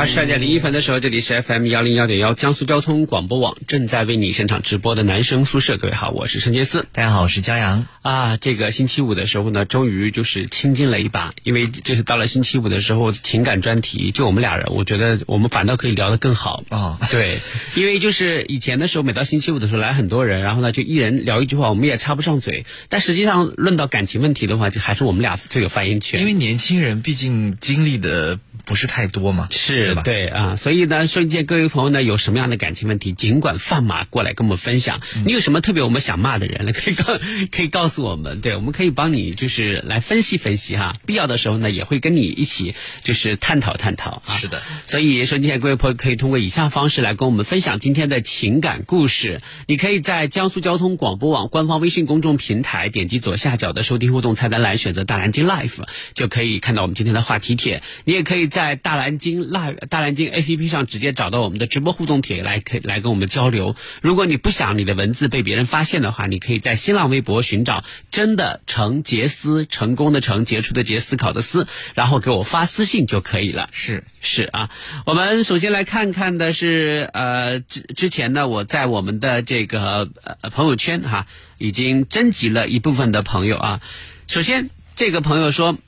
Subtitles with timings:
[0.00, 5.76] 二十二点零一分的时候，这里是 FM 幺零幺点幺江苏交通广播网正在为你现场直播的男生宿舍。
[5.76, 6.86] 各位好，我是陈杰思。
[6.90, 7.86] 大家好，我是骄阳。
[8.00, 16.98] 啊，这个星期五的时候呢，终于就是清静了一把，因为就是到了星期五的时候，情感专题就我们俩人，我觉得我们反倒可以聊得更好啊。
[17.12, 17.40] 对，
[17.74, 22.64] 因为就是以前的时候，每到星期五的时候来很多人，然后呢就一人聊一句话，我们也插不上嘴。
[22.88, 26.20] 但实际上论到感情问题的话，就还是我们俩最有发言权。
[26.20, 30.02] 因为年轻人毕竟经历的不是太多嘛，是吧？
[30.02, 35.00] 对啊，所以呢，瞬间各位朋友呢，有什么样的感情问题，尽管放马过来跟我们分享。
[35.26, 36.72] 你有什么特别我们想骂的人呢？
[36.72, 37.18] 可以告
[37.50, 40.94] 可以告诉我们，对，我们可以帮你就是来分析分析哈。
[41.04, 44.38] 必要的时候呢，也会跟你一起就是探讨探讨啊。
[44.38, 49.42] 是的，所以说今天各位朋友可以通过以下方式来跟我们分享今天的情感故事。
[49.66, 55.82] 你可以在江苏交通广播网官方微信公众平台点击左下角的收听互动菜单栏，选择大南京 Life，
[56.14, 57.82] 就可以看到我们今天的话题帖。
[58.04, 63.74] 你也可以在大蓝鲸 Live 大蓝鲸 A P P 上直接找到我们的直播互动帖来，可以来跟我们交流。
[64.02, 73.68] 如果你不想你的文字被别人发现的话，你可以在新浪微博寻找“真的成杰思”，成功的成，杰出的杰，思考的思，然后给我发私信就可以了。
[73.72, 74.70] 是是啊，
[75.06, 80.10] 我们首先来看看的是呃之之前呢，我在我们的这个
[80.42, 81.26] 呃朋友圈哈，
[81.58, 83.80] 已经征集了一部分的朋友啊。
[84.28, 85.78] 首先这个朋友说。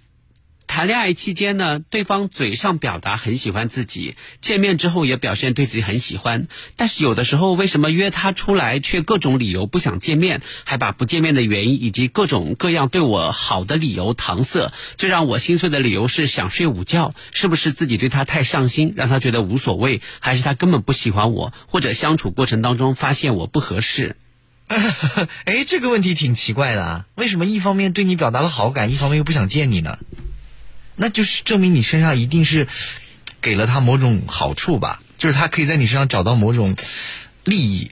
[0.75, 14.73] 谈恋爱期间呢，对方嘴上表达很喜欢自己，见面之后也表现对自己很喜欢，但是有的时候为什么约他出来却各种理由不想见面，还把不见面的原因以及各种各样对我好的理由搪塞？
[14.97, 24.17] 最让我心碎的理由是想睡午觉，是不是自己对他太上心，让他觉得无所谓，还是他根本不喜欢我，或者相处过程当中发现我不合适？
[25.45, 29.99] 哎，这个问题挺奇怪的啊，为什么一方面对你表达了好感，一方面又不想见你呢？
[31.03, 32.69] 那就是证明你身上一定是
[33.41, 36.77] 给了他某种好处吧，就是他可以在你身上找到某种
[37.43, 37.91] 利益，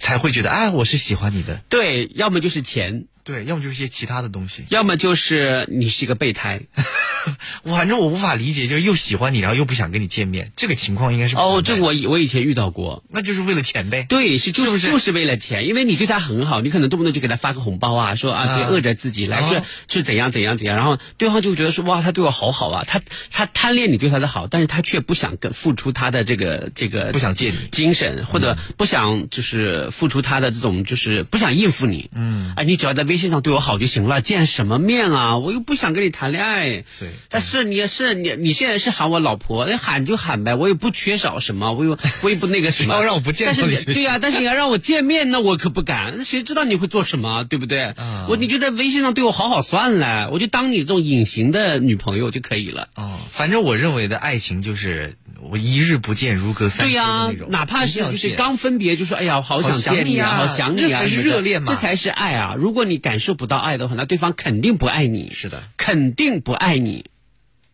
[0.00, 1.60] 才会觉得哎，我是喜欢你的。
[1.68, 6.62] 对，要么就是钱，对，要么就是一些其他的东西，要么就是你是一个备胎。
[7.64, 14.06] 反正我无法理解，就是又喜欢你，然后又不想跟你见面，这个情况应该是哦，这我我以前遇到过，那就是为了钱呗。
[14.08, 23.00] 对，是就是就是为了钱，因为你对他很好，你可能动不动就给他发个红包啊，说啊别饿着自己来，这是怎样怎样怎样，然后对方就觉得说哇，他对我好好啊，他
[23.32, 37.12] 他贪恋你对他的好，但是他却不想跟付出他的这个这个不想见你精神，或者不想就是付出他的这种就是不想应付你，嗯，啊，你只要在微信上对我好就行了，见什么面啊，我又不想跟你谈恋爱，是。
[37.28, 42.94] 但是你也是你，你现在是喊我老婆，那喊就喊呗，我也不缺少什么，我又我也不那个什么。
[42.96, 46.24] 要让我不见，但是对呀，但是你要让我见面，那我可不敢。
[46.24, 47.94] 谁知道你会做什么，对不对？
[48.28, 52.88] 我你就在微信上对我好好算了，我就当你这种隐形的女朋友就可以了。
[52.94, 55.16] 哦，反正我认为的爱情就是
[55.50, 57.36] 我一日不见如隔三秋的那种。
[57.36, 62.54] 对呀，哪怕是就是刚分别，就说哎呀，好想见你啊，好想你啊，这才是热恋嘛，这才是爱啊！
[62.56, 65.30] 如果你感受不到爱的话，那对方肯定不爱你。
[65.32, 67.06] 是的，肯定不爱你。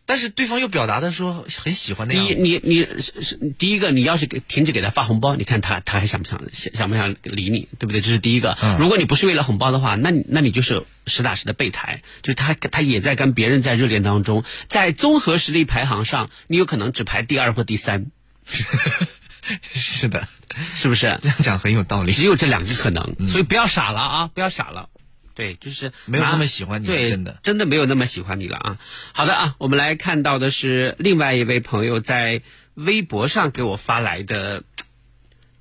[0.05, 2.25] 但是对方又表达的说很喜欢那样。
[2.25, 8.01] 你你你是是第一个，你要是给停止给他发红包，你看他他还想不想想想不想理你，对不对？
[8.01, 8.57] 这是第一个。
[8.79, 18.07] 如果你不是为了红包的话，那你那你就是实打实的备胎，就是他他也在跟别人在热恋当中，在综合实力排行上，你有可能只排第二或第三。
[19.73, 20.27] 是的，
[20.73, 21.19] 是不是？
[21.21, 22.13] 这样讲很有道理。
[22.13, 24.27] 只有这两个可能，所以不要傻了啊！
[24.27, 24.89] 不要傻了。
[25.35, 28.77] 对，就是没有那么喜欢你，对，真的，真的没有那么喜欢你了啊！
[29.13, 32.41] 好的啊，我们来看到的是另外一位朋友在
[32.75, 34.63] 微博上给我发来的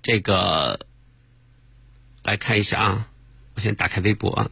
[0.03, 0.87] 这个，
[2.23, 3.09] 来看一下啊，
[3.55, 4.51] 我先打开微博啊，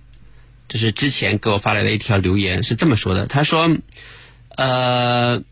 [0.69, 3.69] 这是之前给我发来的一条留言，是这么说的，他说，
[4.56, 5.43] 呃。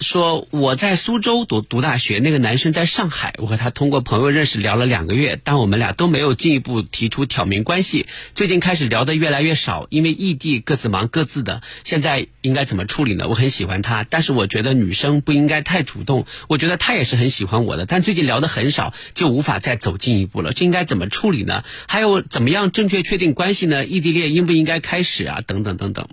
[0.00, 8.06] 说我在苏州读读大学，那个男生在上海，我和他通过朋友认识，聊了两个月，但我们俩都没有进一步提出挑明关系。
[8.34, 11.62] 最近开始聊的越来越少，因为异地，各自忙各自的。
[11.84, 13.28] 现在应该怎么处理呢？
[13.28, 16.26] 我很喜欢他，但是我觉得女生不应该太主动。
[16.48, 20.52] 我觉得他也是很喜欢我的，但最近聊的很少，就无法再走进一步了。
[20.52, 21.64] 这应该怎么处理呢？
[21.86, 23.86] 还有怎么样正确确定关系呢？
[23.86, 25.40] 异地恋应不应该开始啊？
[25.46, 26.08] 等等等等。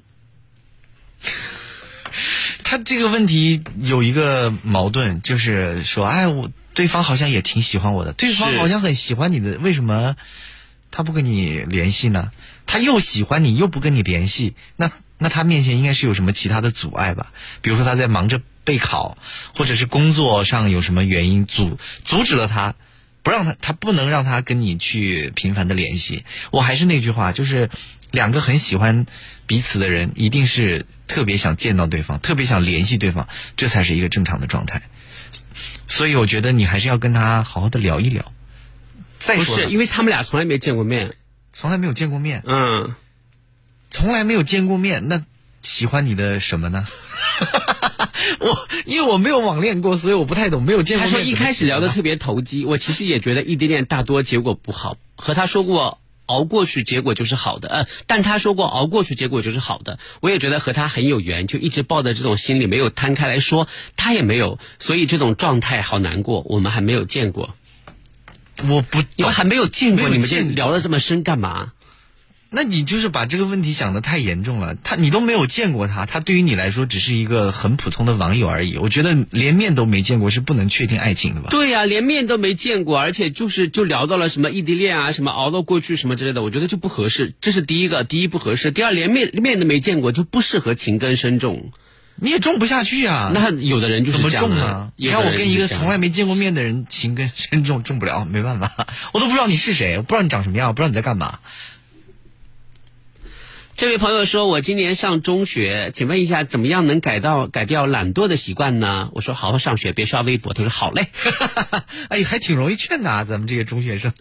[2.72, 10.16] 他这个问题有一个矛盾，就是说，哎，我对方好像也挺喜欢我的，对方好像很喜欢你的，为什么
[10.90, 12.32] 他不跟你联系呢？
[12.66, 17.34] 他又喜欢你，又不跟你联系，那那他面前应该是有什么其他的阻碍吧？
[17.62, 19.18] 比如说他在忙着备考，
[19.54, 22.76] 或者是工作上有什么原因阻阻止了他，
[23.22, 26.24] 不让他，他不能让他跟你去频繁的联系。
[26.52, 27.70] 我还是那句话，就是
[28.12, 29.06] 两个很喜欢
[29.48, 33.28] 彼此的人，一定是特别想见到对方，特别想联系对方，
[33.58, 34.84] 这才是一个正常的状态。
[35.88, 38.32] 所以我觉得你还是要跟他好好的聊一聊。
[39.20, 41.16] 再不说因为他们俩从来没见过面。
[41.54, 42.96] 从来没有见过面，嗯，
[43.90, 45.22] 从来没有见过面，那
[45.62, 46.86] 喜欢你的什么呢？
[48.40, 51.12] 我因为我没有网恋过，所以我不太懂，没有见过面。
[51.12, 54.98] 他说一开始聊的特别投机，我其实也觉得异地恋大多结果不好。
[55.18, 56.00] 和他说过
[56.32, 57.70] 熬过去，结果就是好的。
[57.70, 60.00] 呃，但他说过熬过去，结果就是好的。
[60.22, 63.68] 我也觉得和他很有缘，就一直抱着这种心理没有摊开来说，
[63.98, 66.42] 他也没有，所以这种状态好难过。
[66.48, 67.56] 我们还没有见过，
[68.64, 71.74] 我不懂你们还没有见过，你们这聊的这么深干嘛？
[72.54, 74.76] 那你就是把这个问题想的太严重了。
[74.76, 78.76] 他你都没有见过他，他对于你来说只是一个很普通的网友而已。
[78.76, 81.48] 我觉得连面都没见过是不能确定爱情的吧？
[81.50, 87.34] 对呀、连面都没见过，而且就是就聊到了什么异地恋啊，什么熬到过去什么之类的，我觉得就不合适。
[87.40, 91.72] 这是第一个，第一不合适；第二，连面面都没见过，就不适合情根深重。
[92.16, 93.32] 你也种不下去啊。
[93.34, 94.92] 那有的人就是怎么种呢？
[94.98, 101.40] 你有的人让我跟一个从来没见过面的人情根深重，种不了，没办法，我都不知道你是谁，我不知道你长什么样，我不知道你在干嘛。
[103.76, 111.08] 这位朋友说：“我今年上中学，请问一下，怎么样能改到改掉懒惰的习惯呢？”我说：“好好上学，别刷微博。”他说：“好嘞。
[112.10, 114.14] 哎，还挺容易劝的啊，咱们这些中学生。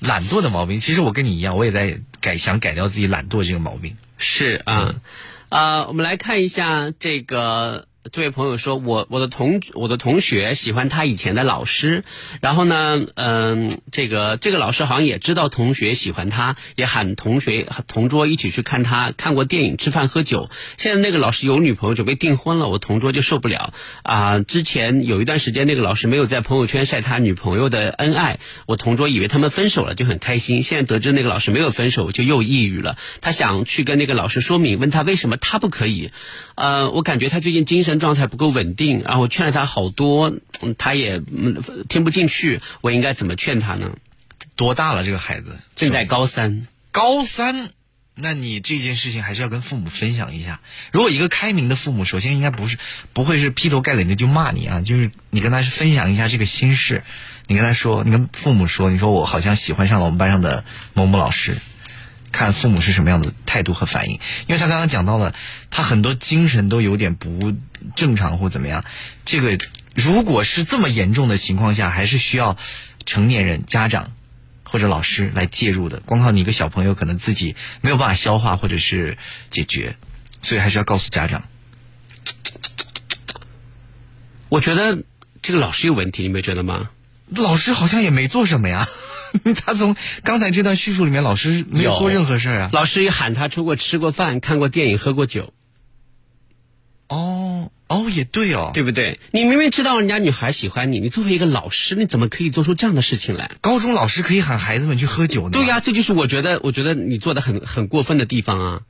[0.00, 4.94] 懒惰的毛病，其实我跟你一样，我也在改，想改掉自己懒惰这个毛病。”是啊，
[5.48, 7.88] 呃，我们来看一下这个。
[8.12, 12.04] 这位朋友说：“我我的同我的同学喜欢他以前的老师，
[12.40, 20.50] 然后呢，嗯、这个这个老师好像也知道同学喜欢他，也喊同学同桌一起去看他看过电影、吃饭、喝酒。
[20.76, 23.72] 现在那个老师有女朋友，准备订婚了，我同桌就受不了
[24.02, 30.62] 啊、之前有一段时间，那个老师没有在朋友圈晒他女朋友的恩爱，我同桌以为他们分手了，就很开心。
[30.62, 32.96] 现在得知那个老师没有分手，就又抑郁了。
[33.20, 36.10] 他想去跟那个老师说明，问他为什么他不可以。
[36.54, 40.32] 呃，我感觉他最近精神状态不够稳定，然后劝了他好多，
[40.62, 42.60] 嗯他也嗯听不进去。
[42.80, 43.92] 我应该怎么劝他呢？
[44.54, 45.56] 多大了这个孩子？
[45.74, 47.70] 正在高三，高三，
[48.14, 50.60] 那你这件事情还是要跟父母分享一下。
[50.92, 52.78] 如果一个开明的父母，首先应该不是
[53.12, 57.04] 不会是劈头盖脸的就骂你啊，就是你跟他分享一下这个心事，
[57.46, 60.64] 你跟他说，你跟父母说，你说我好像喜欢上了我们班上的
[60.94, 61.58] 某某老师。
[62.32, 65.34] 看父母是什么样的态度和反应，因为他刚刚讲到了，
[65.70, 67.54] 他很多精神都有点不
[67.94, 68.84] 正常或怎么样。
[69.24, 69.58] 这个
[69.94, 72.56] 如果是这么严重的情况下，还是需要
[73.04, 74.12] 成年人、家长
[74.64, 76.00] 或者老师来介入的。
[76.00, 79.16] 光靠你一个小朋友，可能自己没有办法消化或者是
[79.50, 79.96] 解决，
[80.42, 81.44] 所以还是要告诉家长。
[84.48, 85.02] 我觉得
[85.42, 86.90] 这个老师有问题，你没觉得吗？
[87.28, 88.86] 老师好像也没做什么呀，
[89.64, 92.70] 他从刚才这段叙述里面，老师没有做任何事儿啊。
[92.72, 95.52] 老师也喊他出过吃过饭、看过电影、喝过酒，
[97.08, 99.20] 哦哦，也对哦，对不对？
[99.30, 103.52] 你明明知道人家女孩喜欢你，你作为一个老师，你怎么可以做出这样的事情来？
[103.60, 105.50] 高中老师可以喊孩子们去喝酒呢。
[105.52, 108.80] 对呀、这就是我觉得，我觉得你做的很很过分的地方啊，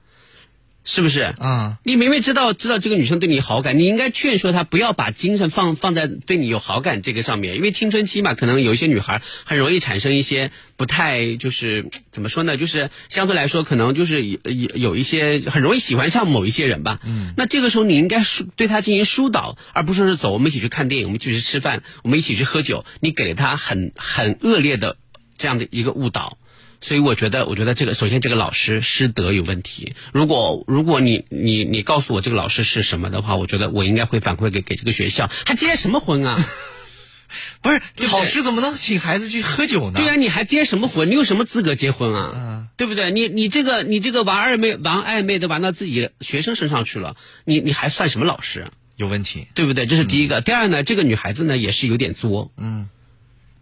[0.89, 1.35] 是不是？
[1.39, 17.01] 啊，你明明知道知道这个女生对你好感，你应该劝说她不要把精神放放在对你有好感这个上面，因为青春期嘛，可能有一些女孩很容易产生一些不太就是怎么说呢，就是相对来说可能就是有有有一些很容易喜欢上某一些人吧。
[17.05, 24.97] 嗯，那这个时候你应该疏对她进行疏导，而不是说是走，我们一起去看电影，我们一起去吃饭，我们一起去喝酒，你给了她很很恶劣的
[25.37, 26.39] 这样的一个误导。
[26.81, 29.95] 所以我觉得，我觉得这个首先这个老师师德有问题。
[30.13, 35.31] 如果如果你你你告诉我这个老师是什么的话，我觉得我应该会反馈给给这个学校。
[35.47, 36.39] 还结什么婚啊？
[37.61, 39.99] 不是对老师怎么能请孩子去喝酒呢？
[39.99, 41.11] 对啊、你还结什么婚？
[41.11, 42.69] 你有什么资格结婚啊？
[42.77, 43.11] 对不对？
[43.11, 48.71] 你你这个你这个玩暧昧玩暧昧的玩到自己学生身上去了，你你还算什么老师啊？
[48.95, 49.49] 有问题。
[49.55, 49.87] 对不对？
[49.87, 50.41] 这是第一个。
[50.41, 52.89] 第二呢，这个女孩子呢也是有点作，嗯，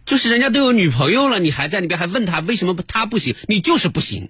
[0.05, 4.29] 就是人家都有女朋友了，你还在那边还问她为什么不她不行，你就是不行。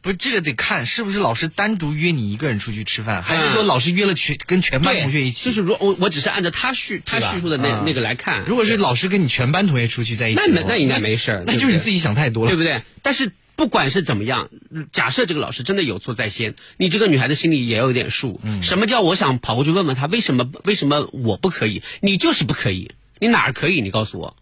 [0.00, 5.44] 不是这个得看是不是老师单独约你一个人出去吃饭，还是嗯说老师约了全跟全班，同学一起？
[5.44, 12.82] 就是如我我只是按照他叙他叙述的那、嗯那个来看，如果是老师跟你全班同学出去在一起，那那那应该没事儿那就是你自己想太多了，对不对？
[13.02, 14.50] 但是不管是怎么样，
[14.90, 18.40] 假设这个老师真的有错在先，你这个女孩子心里也有点数。
[18.42, 21.82] 嗯什么叫我想跑过去问问他为什么为什么我不可以？
[22.00, 22.90] 你就是不可以。
[23.20, 23.80] 你哪儿可以？
[23.80, 24.36] 你告诉我，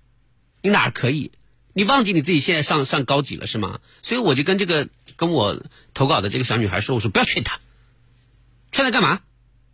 [0.63, 1.33] 你哪儿可以？
[1.73, 3.79] 你忘记你自己现在上上高几了是吗？
[4.03, 5.63] 所以我就跟这个跟我
[5.95, 7.61] 投稿的这个小女孩说，我说不要劝她，
[8.73, 9.21] 劝她干嘛？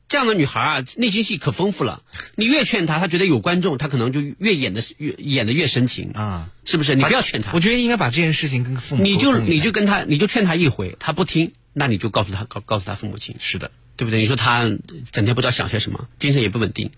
[0.08, 2.02] 这样的女孩啊，内心戏可丰富了。
[2.36, 6.94] 你越劝她，她觉得有观众，她可能就越演的越演的越深情啊，是不是？
[6.94, 14.20] 你不要劝她，我觉得应该把这件事情跟父母你就你就跟她，你就劝她一回，她不听，那你就告诉她告告诉她父母亲，是的，对不对？
[14.20, 14.70] 你说她
[15.10, 16.92] 整天不知道想些什么，精神也不稳定，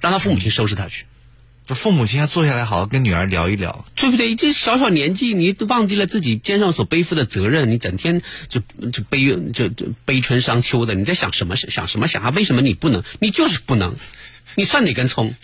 [0.00, 1.04] 让她父母亲收拾她去。
[1.70, 3.84] 就父母亲要坐下来好好跟女儿聊一聊。
[3.94, 4.34] 对不对？
[4.34, 8.58] 这小小年纪，你都忘记了自己肩上所背负的责任，你整天就
[8.90, 11.54] 就悲就就悲春伤秋的，你在想什么？
[11.54, 12.30] 想什么想啊？
[12.30, 13.04] 为什么你不能？
[13.20, 13.94] 你就是不能，
[14.56, 15.36] 你算哪根葱？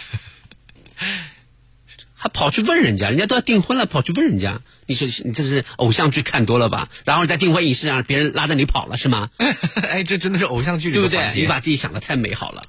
[2.17, 6.89] 还跑去问人家，人家都要订婚了，跑去问人家，你说你这是偶像剧看多了吧？
[7.05, 9.31] 然后在订婚仪式上，别人拉着你跑了是吗？
[9.81, 11.31] 哎，这真的是偶像剧里对不对？
[11.37, 12.65] 你把自己想的太美好了，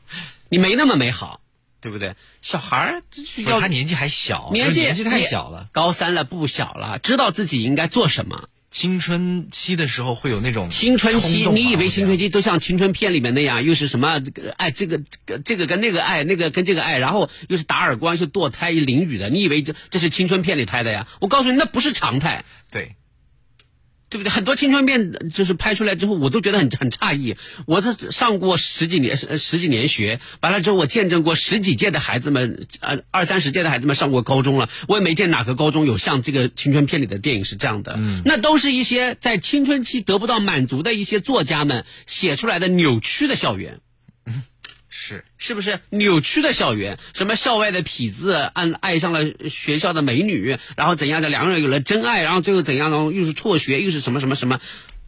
[0.49, 1.41] 你没那么美好，
[1.79, 2.15] 对不对？
[2.41, 3.03] 小孩儿
[3.45, 5.69] 要他年纪还小，年纪年纪太小了。
[5.71, 8.49] 高三了不小了，知道自己应该做什么。
[8.69, 15.01] 青春期的时候会有那种青春期，你以为青春期都像青春片里面那样，又是什么这个爱这个
[15.45, 19.29] 这个跟那个爱，那个跟这个爱，然后又是打耳光，又是堕胎、淋雨的？
[19.29, 21.07] 你以为这这是青春片里拍的呀？
[21.21, 22.43] 我告诉你，那不是常态。
[22.69, 22.96] 对，
[24.09, 24.29] 对不对？
[24.29, 27.35] 很多青春片就是拍出来之后，我都觉得很很诧异。
[27.65, 37.95] 我这上过十几年十十几年学，完了之后我见证过十几届的孩子们，呃，二三十届的孩子们上过高中了，我也没见哪个高中有像这个青春片里的电影是这样的。
[37.97, 43.79] 嗯，那都是一些在青春期得不到满足的一些作家们写出来的扭曲的校园。
[44.89, 46.97] 是是不是扭曲的校园？
[47.13, 53.11] 什么校外的痞子爱爱上了学校的美女，然后怎样的两个人有了真爱，然后最后怎样呢？
[53.11, 54.59] 又是辍学，又是什么什么什么？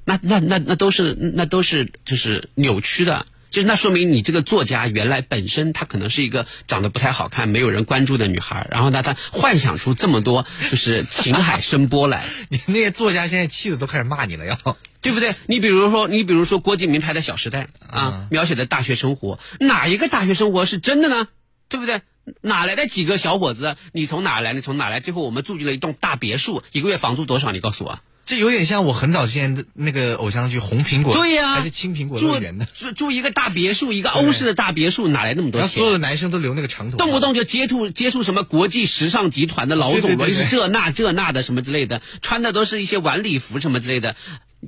[0.05, 3.25] 那那那那都是那都是就是扭曲的。
[3.50, 15.34] 就是那说明你这个作家原来本身她可能是一个长得不太好看、没有人关注的女孩，然后呢，她幻想出这么多就是情海声波来， 你那些作家现在气的都开始骂你了，要对不对？
[15.48, 21.27] 你比如说，你比如说郭敬明拍的《小时代》啊，描写的大学生活，哪一个大学生活是真的呢？
[21.70, 22.01] 对不对？
[22.41, 23.75] 哪来的几个小伙子？
[23.94, 24.53] 你从哪来？
[24.53, 25.00] 你从哪来？
[25.00, 27.51] 最后我们住进了一栋大别墅，一个月房租多少？
[27.51, 28.00] 你告诉我。
[28.29, 35.62] 这有点像我很早之前的那个偶像剧《红苹果》，对呀、还是青苹果住乐园的，住住一个大别墅，一个欧式的大别墅，哪来那么多钱？
[35.62, 35.86] 然后所？
[35.88, 40.38] 有的男生都留那个长头发，动不动就接触接触什么国际时尚集团的老总了，对对对对。
[40.38, 44.15] 又是这那这那的什么之类的，穿的都是一些晚礼服什么之类的，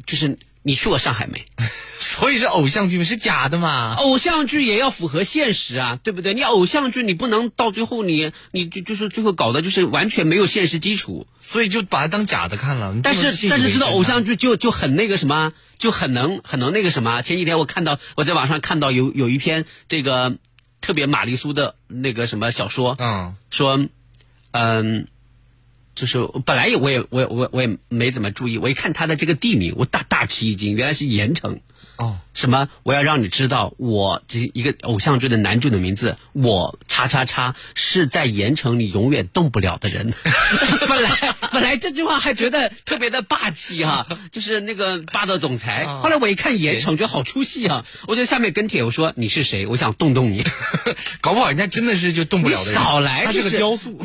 [0.08, 1.46] 就是你去过上海没？
[2.00, 3.04] 所以是偶像剧吗？
[3.04, 3.94] 是假的嘛？
[3.96, 6.34] 偶像剧也要符合现实啊，对不对？
[6.34, 11.26] 你偶像剧你不能到最后你你就就是最后搞的就是完全没有现实基础。
[11.40, 12.96] 所以就把它当假的看了。
[13.04, 17.22] 但是但是知道偶像剧就就很那个什么，就很能很能那个什么。
[17.22, 20.38] 前几天我看到我在网上看到有有一篇这个
[20.82, 23.80] 特别玛丽苏的那个什么小说，嗯，说，
[24.52, 25.08] 嗯，
[25.94, 31.60] 就是本来我也我也我也我也没怎么注意，我一看他的这个地名，我大大吃一惊，原来是盐城。
[31.98, 32.70] 哦，什么？
[32.84, 40.14] 我要让你知道，我这一个偶像剧的男主的名字，我叉叉叉是在盐城你永远动不了的人。
[40.88, 45.84] 本来本来这句话还觉得特别的霸气哈、 就是那个霸道总裁。
[45.84, 47.86] 啊后来我一看盐城，觉得好出戏啊！
[48.08, 49.68] 我就下面跟帖我说你是谁？
[49.68, 50.44] 我想动动你。
[51.22, 52.74] 搞不好人家真的是就动不了的人。
[52.74, 53.98] 你少来他是就是个雕塑，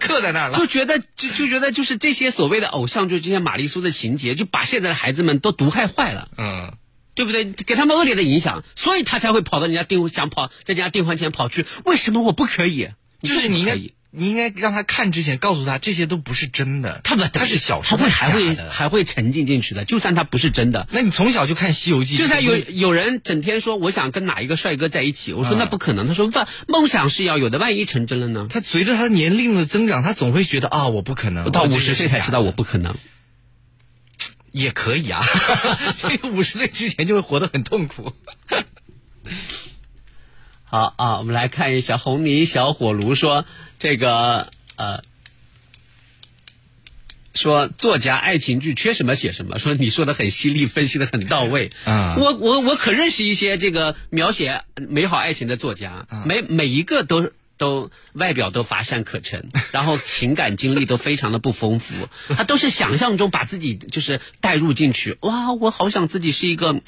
[0.00, 0.66] 刻在那儿了就。
[0.70, 6.28] 觉得就就觉得就是这些所谓的偶像剧，这些玛丽苏的情节，就把现在的孩子们都毒害坏了。
[6.38, 6.72] 嗯，
[7.20, 7.44] 对不对？
[7.44, 11.66] 给他们恶劣的影响，所以他才会跑到人家订想跑在人家订婚前跑去。
[11.84, 12.88] 为什么我不可以？
[13.20, 13.76] 就是你应该
[14.10, 19.84] 你应该让他看之前告诉他这些都不是真的，他不他是小说，他会还会还会沉浸进去的。
[19.84, 26.08] 就算他不是真的，那你从小就看《西游记》，就算有有人整天说我想跟哪一个帅哥在一起，我说嗯那不可能。
[26.08, 28.46] 他说万梦想是要有的，万一成真了呢？
[28.48, 31.52] 他随着他年龄的增长，他总会觉得啊，我不可能。
[31.52, 32.96] 到五十岁才知道我不可能。
[34.52, 35.22] 也可以啊，
[35.96, 38.12] 所以五十岁之前就会活得很痛苦。
[40.64, 43.44] 好啊，我们来看一下红泥小火炉说
[43.78, 45.02] 这个呃，
[47.34, 51.70] 说作家爱情剧缺什么写什么，说你说的很犀利，分析的很到位。
[51.84, 57.32] 嗯我我我可认识一些这个描写美好爱情的作家，每每一个都。
[57.60, 65.18] 都外表都乏善可陈， 然后情感经历都非常的不丰富，他都是想象中把自己就是带入进去。
[65.20, 66.80] 哇，我好想自己是一个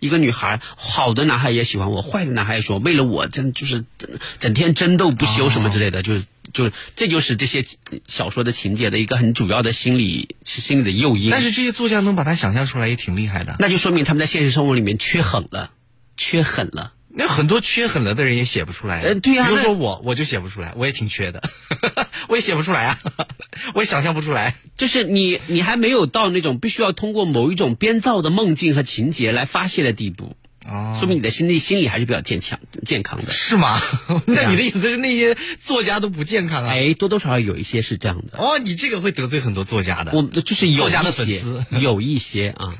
[0.00, 7.64] 一个女孩，好的男孩也喜欢我，坏的男孩也说为了我真就是整整天争斗不休什么之类的，就是就是这就是这些
[8.06, 11.30] 小说的情节的一个很主要的心理心理的诱因。
[11.30, 13.56] 但是这些作家能把它想象出来，也挺厉害的。
[13.58, 15.70] 那就说明他们在现实生活里面缺狠了，
[16.18, 16.92] 缺狠了。
[17.18, 19.02] 那很多缺很了的人也写不出来。
[19.02, 21.42] 呃对呀比如说我，我就写不出来，我也挺缺的，
[22.28, 22.98] 我也写不出来啊，
[23.74, 24.54] 我也想象不出来。
[24.76, 33.32] 就是你你还没有到那种必须要通过某一种编造的梦境和情节来发泄的地步，哦说明你的心理心理还是比较健强健康的。
[33.32, 33.80] 是吗？
[34.26, 36.70] 那你的意思是那些作家都不健康啊？
[36.72, 38.38] 哎，多多少少有一些是这样的。
[38.38, 40.12] 哦，你这个会得罪很多作家的。
[40.12, 42.76] 我就是有作家的粉丝有一些啊。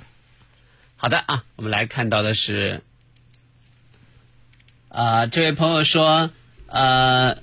[1.00, 2.82] 好的啊，我们来看到的是，
[4.98, 6.30] 啊、这位朋友说，
[6.66, 7.38] 呃，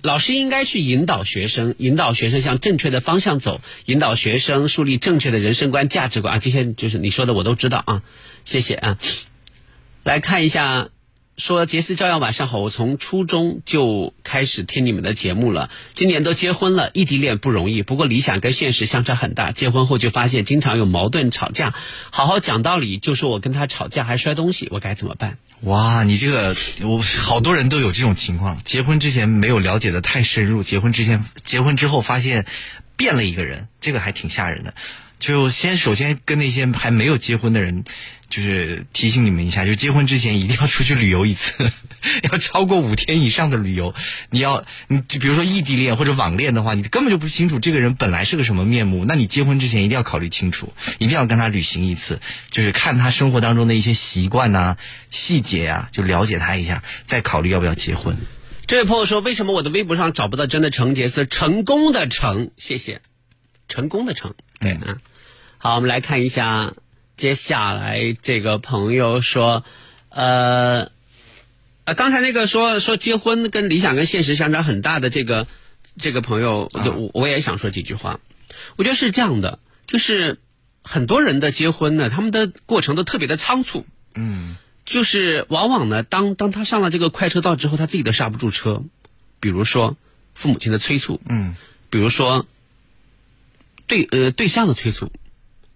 [0.00, 8.02] 老师应该去引导学生，引导学生向正确的方向走，引导学生树立正确的人生观、价值观啊，这些就是你说的我都知道啊，
[8.46, 8.98] 谢谢啊。
[10.02, 10.88] 来看一下，
[11.36, 21.74] 说杰斯照样晚上好，我从初中就开始听你们的节目了，今年都结婚了，异地恋不容易，不过理想跟现实相差很大，结婚后就发现经常有矛盾吵架，
[22.08, 25.36] 好好讲道理，就说我跟他吵架还摔东西，我该怎么办？
[25.62, 32.46] 哇，你这个我好多人都有这种情况，结婚之前没有了解的太深入，结婚之前结婚之后发现
[32.96, 34.74] 变了一个人，这个还挺吓人的。
[35.18, 37.84] 就先首先跟那些还没有结婚的人，
[38.28, 41.72] 就是提醒你们一下，就结婚之前一定要出去旅游一次，
[42.30, 43.94] 要超过五天以上的旅游。
[44.30, 52.20] 你要你就比如说异地恋或者网恋的话，你根本就不清楚这个人本来是个什么面目，那你结婚之前一定要考虑清楚，一定要跟他旅行一次，
[52.50, 54.76] 就是看他生活当中的一些习惯呐、
[55.10, 58.16] 细节啊，就了解他一下，再考虑要不要结婚。
[58.66, 61.26] 这位朋友说，为什么我的微博上找不到真的成杰斯？
[61.26, 63.00] 成功的成，谢谢，
[63.68, 64.98] 成功的成，对嗯啊。
[65.58, 66.74] 好，我们来看一下，
[67.16, 69.64] 接下来这个朋友说，
[70.08, 70.90] 呃，
[71.84, 75.46] 呃，刚才那个说说结婚跟理想跟现实相差很大的这个
[75.96, 78.20] 这个朋友，我我也想说几句话。
[78.76, 80.38] 我觉得是这样的，就是
[80.82, 83.84] 很多人的结婚呢，他们的过程都特别的仓促。
[84.14, 88.82] 嗯，就是往往呢，当当他上了这个快车道之后，他自己都刹不住车。
[89.40, 89.96] 比如说
[90.34, 91.54] 父母亲的催促，嗯，
[91.90, 92.46] 比如说
[93.88, 95.10] 对呃对象的催促，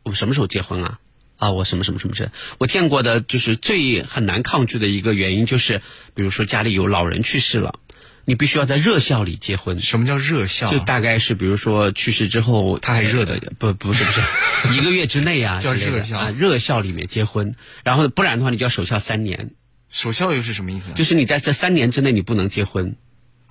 [0.04, 1.00] 我什么时候结婚啊？
[1.36, 2.30] 啊，我什么什么什么事？
[2.58, 5.82] 我见过的就是最很难抗拒的一个原因，就是
[6.14, 7.80] 比如说家里有老人去世了，
[8.24, 9.80] 你必须要在热孝里结婚。
[9.80, 10.70] 什么叫热孝？
[10.70, 14.20] 就大概是比如说去世之后，他还热的呃不不是不是，
[14.78, 19.50] 一个月之内啊，叫之类的热孝啊，热孝里面结婚，然后不然的话你就要守孝三年，
[19.90, 20.92] 守孝又是什么意思？
[20.94, 22.94] 就是你在这三年之内你不能结婚。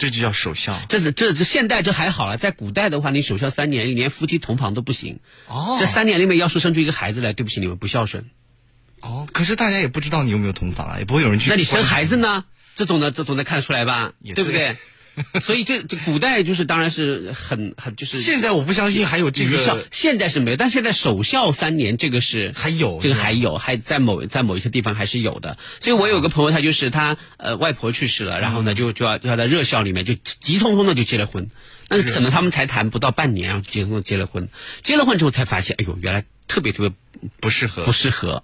[0.02, 0.82] 这就叫守孝。
[0.90, 5.20] 这这这这现代这还好了，在古代的话，你守孝三年，你连夫妻同房都不行。
[5.46, 8.26] 哦这三年里面要是生出一个孩子来，对不起，你们不孝顺。
[9.00, 11.52] 哦，可是大家也不知道你有没有同房啊，也不会有人去。
[11.52, 12.18] 那你生孩子？
[12.18, 12.46] 呢？
[12.74, 14.14] 这种的，这总能看得出来吧？
[14.20, 14.78] 也对不对对？
[15.42, 25.58] 所以这这古代就是当然是很很就是现在我不相信还有这个孝个，现在是没有，但现在守孝三年这个是还有这个还有，还在某在某一些地方还是有的。
[25.80, 31.50] 所以我有个朋友，他就是他呃外婆去世了，然后呢就就要就要在热孝里面就急匆匆的就结了婚，
[31.90, 34.48] 那可能他们才谈不到半年啊，急匆匆地结了婚，
[34.82, 36.96] 结了婚之后才发现，哎呦，原来特别特别
[37.40, 37.92] 不适合不。
[37.92, 38.44] 适合。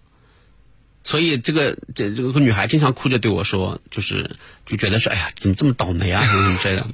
[1.08, 6.86] 所以这个这这个女孩经常哭着对我说，就是就觉得说，哎呀，怎么这么倒霉啊，什么什么之类的。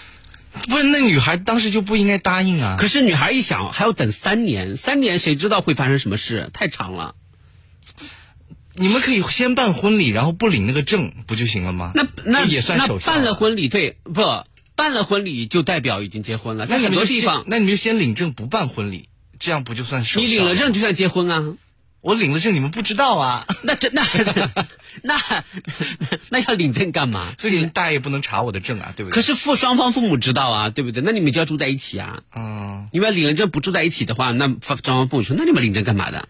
[0.66, 2.76] 不是，那女孩当时就不应该答应啊。
[2.78, 6.48] 可是女孩一想，还要等三年，三年谁知道会发生什么事？
[6.54, 7.14] 太长了。
[8.76, 11.92] 你们可以先办婚礼，然后不领那个证，不就行了吗？
[11.94, 14.22] 那那也算那守孝啊办了，婚礼，对不？
[14.74, 20.26] 办了婚礼就代表已经结婚了，在很多地方，那你们就先领证，不办婚礼，这样不就算手续？
[20.26, 21.44] 你领了证，就算结婚啊。
[22.02, 24.02] 我领了证，你们不知道啊， 那这那
[25.02, 25.44] 那
[26.30, 27.34] 那要领证干嘛？
[27.38, 29.14] 所以你们大爷不能查我的证啊，对不对？
[29.14, 31.02] 可是父双方父母知道啊，对不对？
[31.04, 32.22] 那你们就要住在一起啊。
[32.34, 36.28] 嗯，你们领了证不住在一起的话，那双方父母说，那你们领证干嘛的？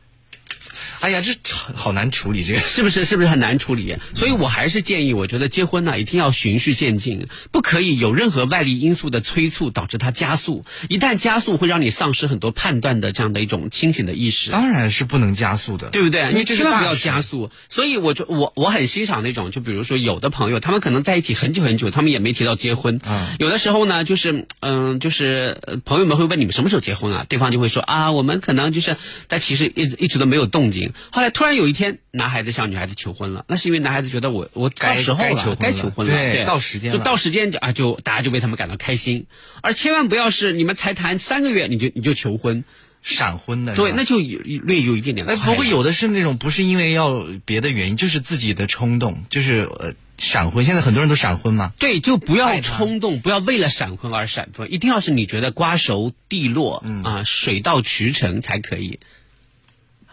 [1.00, 2.60] 哎呀，这好好难处理这个。
[2.68, 3.04] 是不是？
[3.04, 3.96] 是不是很难处理？
[4.14, 10.64] 所以我还是建议，我觉得结婚呢一定要循序渐进，不可以有任何外力因素的催促导致它加速。
[10.88, 14.50] 一旦加速，会让你丧失很多判断的这样的一种清醒的意识。
[14.50, 16.32] 当然是不能加速的，对不对？
[16.34, 17.50] 你千万不要加速。
[17.68, 23.00] 所以我就我我很欣赏那种，就比如说有的朋友，他们可能在一起很久很久，他们也没提到结婚。
[23.06, 27.24] 嗯有的时候呢，就是嗯，就是呃朋友们会问你们什么时候结婚啊？
[27.28, 28.96] 对方就会说啊，我们可能就是，
[29.28, 30.89] 但其实一直一直都没有动静。
[31.10, 39.26] 后来突然有一天，男孩子向女孩子求婚了，那是因为男孩子觉得我我到该时候了，该求婚了该求婚了，对对，到时间了就到时间就啊，就大家就为他们感到开心。
[39.62, 42.64] 而千万不要是你们才谈三个月你就你就求婚，
[43.02, 43.74] 闪婚的。
[43.74, 50.64] 对，那就有略有一点点快哎，不过有的是那种不是因为要别的原因，就是自己的冲动，就是呃闪婚。
[50.64, 59.00] 现在很多人都闪婚嘛，对，就不要冲动，不要为了闪婚而闪婚，一定要是你觉得瓜熟蒂落，嗯啊，水到渠成才可以。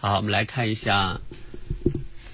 [0.00, 1.18] 好，我们来看一下，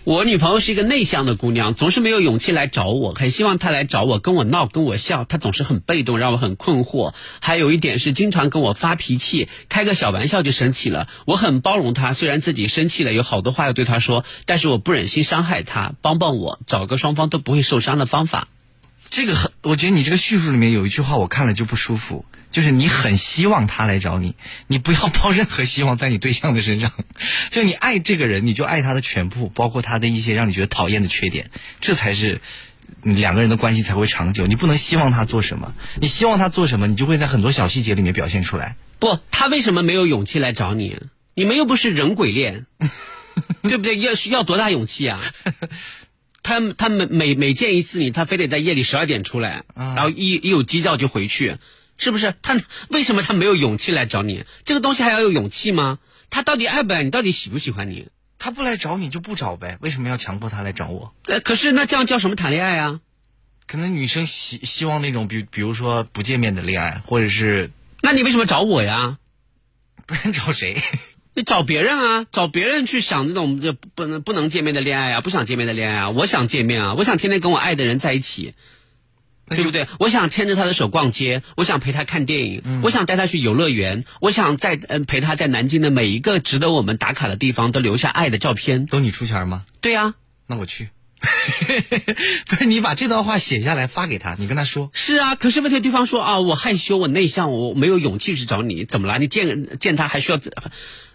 [0.04, 5.24] 我女朋友是一个内向的姑娘，总是没有勇气来找我，很希望她来找我，跟我闹，跟我笑。
[5.24, 7.14] 她总是很被动，让我很困惑。
[7.40, 11.08] 还有一点是，经常跟我发脾气，开个小玩笑就生气了。
[11.24, 15.94] 我很包容她，虽然自己生气了，有好多话要对她说，但是我不忍心伤害她。
[16.02, 18.48] 帮帮我，找个双方都不会受伤的方法。
[19.08, 22.26] 这个很，我觉得你这个叙述里面有一句话，我看了就不舒服。
[22.54, 24.36] 就是你很希望他来找你，
[24.68, 26.92] 你不要抱任何希望在你对象的身上。
[27.50, 32.40] 就你爱这个人，你就爱他的全部，包括他的一些让你觉得讨厌的缺点，这才是
[33.02, 34.46] 两个人的关系才会长久。
[34.46, 38.76] 你不能希望他做什么，你希望他做什么，你就会在很多小细节里面表现出来。
[39.00, 40.96] 不，他为什么没有勇气来找你？
[41.34, 42.66] 你们又不是人鬼恋，
[43.62, 43.98] 对不对？
[43.98, 45.20] 要需要多大勇气啊？
[46.44, 51.56] 他他每每每见一次你，他非得在夜里十二点出来，然后一一有鸡叫就回去。
[51.96, 54.44] 是不是他为什么他没有勇气来找你？
[54.64, 55.98] 这个东西还要有勇气吗？
[56.30, 57.10] 他到底爱不爱你？
[57.10, 58.08] 到底喜不喜欢你？
[58.38, 59.78] 他不来找你就不找呗？
[59.80, 61.14] 为什么要强迫他来找我？
[61.26, 63.00] 呃，可是那这样叫什么谈恋爱啊？
[63.66, 67.70] 可能女生希希望那种比比如说不见面的恋爱，或者是……
[68.02, 69.18] 那你为什么找我呀？
[70.06, 70.82] 不然找谁？
[71.36, 72.26] 你找别人啊？
[72.30, 75.20] 找别人去想那种就不能不能见面的恋爱啊？
[75.20, 76.10] 不想见面的恋爱啊？
[76.10, 76.94] 我想见面啊！
[76.94, 78.54] 我想天天跟我爱的人在一起。
[79.48, 79.86] 对不对？
[79.98, 88.86] 我想牵着他的手逛街，我想陪他看电影，我想带他去游乐园，我想在嗯陪他在南京的每一个值得我们打卡的地方都留下爱的照片。
[88.86, 89.64] 都你出钱吗？
[89.80, 90.14] 对呀，
[90.46, 90.88] 那我去。
[92.46, 94.90] 不是你把这段话写下来发给他，你跟他说。
[94.92, 99.18] 是啊，可是问题对方说啊，我害羞，我内向，我没有勇气去找你，怎么了？
[99.18, 100.40] 你见见他还需要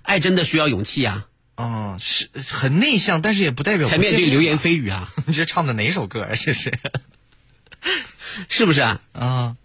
[0.01, 1.25] 爱，真的需要勇气呀。
[1.57, 5.13] 哦，是很内向，但是也不代表才面对流言蜚语啊。
[5.27, 6.29] 你这唱的哪首歌啊？
[6.35, 6.73] 这是。
[8.49, 9.01] 是不是啊？
[9.13, 9.55] 啊，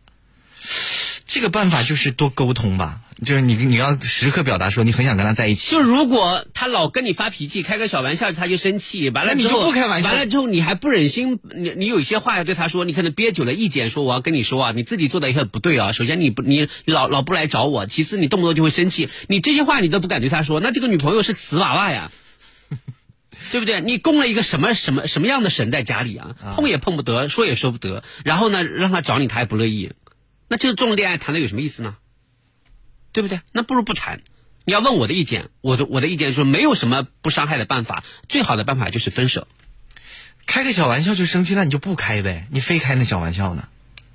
[1.26, 5.70] 这个办法就是多沟通吧，就是你你要时刻表达说你很想跟他在一起。
[5.72, 15.92] 就如果他老跟你发脾气，开个小玩笑他就生气，完了你就不开玩笑，完了之后你还不忍心，你你有一些话要对他说，你可能憋久了意见说我要跟你说啊，你自己做的也很不对啊。
[15.92, 22.10] 首先你不你老老不来找我，其次你动不动就会生气，你这些话你都不敢对他说，那这个女朋友是瓷娃娃呀。
[23.54, 23.80] 对不对？
[23.80, 26.34] 你供了一个什么什么什么样的神在家里啊？
[26.56, 28.02] 碰也碰不得，说也说不得。
[28.24, 29.92] 然后呢，让他找你，他也不乐意。
[30.48, 31.94] 那这种恋爱谈的有什么意思呢？
[33.12, 33.42] 对不对？
[33.52, 34.22] 那不如不谈。
[34.64, 39.46] 你要问我的意见，我的我的意见说，没有什么不伤害的办法，最好的办法就是分手。
[40.46, 42.48] 开个小玩笑就生气，那你就不开呗。
[42.50, 43.68] 你非开那小玩笑呢？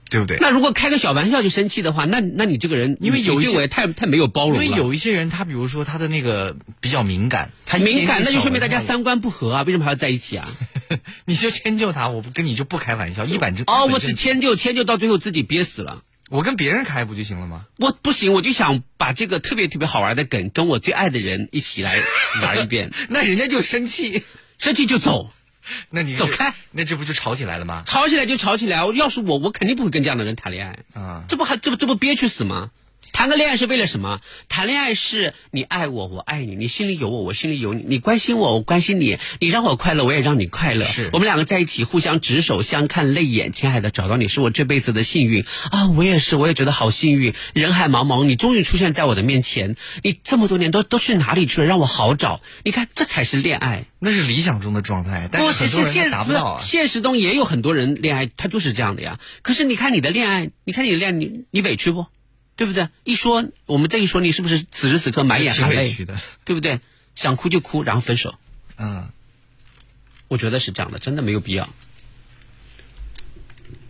[0.09, 0.37] 对不对？
[0.41, 4.65] 那如果开个小玩笑就生气的话，那那你这个人，因为有一些太太没有包容了。
[4.65, 9.63] 因为有一些人，他比如说他的那个比较敏感，他敏感，那就说明大家三观不合啊！
[9.63, 10.49] 为什么还要在一起啊？
[11.25, 13.65] 你就迁就他，我不跟你就不开玩笑，一板正。
[13.67, 16.03] 哦，我只迁就迁就到最后自己憋死了。
[16.29, 17.65] 我跟别人开不就行了吗？
[17.77, 21.99] 我不行，我就想把这个特别特别好玩的梗跟我最爱的人一起来
[22.41, 22.91] 玩一遍。
[23.09, 24.23] 那人家就生气，
[24.57, 25.31] 生气就走。
[25.89, 27.83] 那你走开，那这不就吵起来了吗？
[27.85, 31.23] 吵起来就吵起来，要是我，我肯定不会跟这样的人谈恋爱啊！
[31.27, 32.71] 这不还这不这不憋屈死吗？
[33.11, 34.21] 谈个恋爱是为了什么？
[34.47, 40.85] 谈恋爱是你爱我，我爱你，你心里有我，我心里有你，你关心我，我关心你，你让我快乐，我也让你快乐。
[40.85, 43.51] 是我们两个在一起，互相执手相看泪眼。
[43.51, 45.89] 亲爱的，找到你是我这辈子的幸运啊！
[45.89, 47.33] 我也是，我也觉得好幸运。
[47.53, 49.75] 人海茫茫，你终于出现在我的面前。
[50.03, 51.67] 你这么多年都都去哪里去了？
[51.67, 52.41] 让我好找。
[52.63, 53.85] 你看，这才是恋爱。
[53.99, 56.61] 那是理想中的状态，但是很多人达不到啊。
[56.61, 59.19] 现实中也有很多人恋爱，他就是这样的呀。
[59.41, 62.05] 可是你看你的恋爱，你看你的恋爱，你你委屈不？
[62.59, 62.89] 对不对？
[63.05, 65.95] 一说我们这一说，你是不是此时此刻满眼含泪？
[66.43, 66.81] 对不对？
[67.15, 68.35] 想哭就哭，然后分手。
[68.75, 69.07] 嗯，
[70.27, 71.69] 我觉得是这样的，真的没有必要。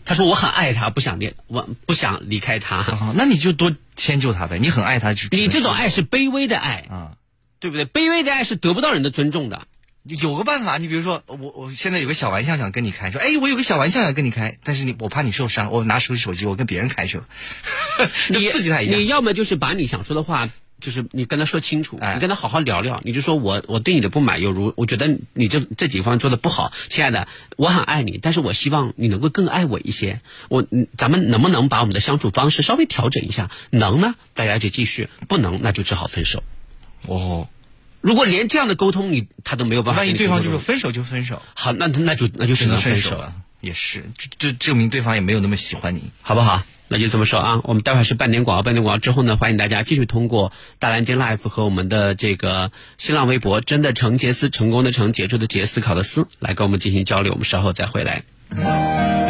[0.06, 2.86] 他说我很爱他，不想离，我不想离开他。
[3.16, 4.60] 那你就多迁就他呗。
[4.60, 7.18] 你很爱他，你这种爱是卑微的爱啊，
[7.60, 7.88] 对不对？
[7.88, 9.68] 卑微的爱是得不到人的尊重的。
[10.04, 17.26] 有个办法，你比如说，我我现在有个小玩笑想跟你开，说，哎，我有个小玩笑想跟你开，但是你我怕你受伤，我拿手机手机我跟别人开去了，
[18.30, 18.96] 你刺激他一下。
[18.96, 33.52] 你要么就是把你想说的话，就是你跟他说清楚，你跟他好好聊聊，你就说我我对你的不满，有如我觉得你这这几方做的不好，亲爱的，我很爱你，但是我希望你能够更爱我一些，我咱们能不能把我们的相处方式稍微调整一下？
[33.70, 36.42] 能呢，大家就继续；不能，那就只好分手。
[37.06, 37.50] 哦。
[38.02, 44.06] 如果连这样的沟通你他都没有办法，万一对方就是分手就分手，好，那那就那就只能分手了，也是，
[44.38, 46.64] 这证明对方也没有那么喜欢你，好不好？
[46.92, 47.62] 那就这么说啊。
[47.66, 57.34] 我们待会儿是半点广告，半点广告之后呢，欢迎大家继续通过大蓝鲸 Life 和我们的这个新浪微博“真的成杰斯”成功的成杰出的杰思考的思来跟我们进行交流。
[57.34, 59.29] 我们稍后再回来。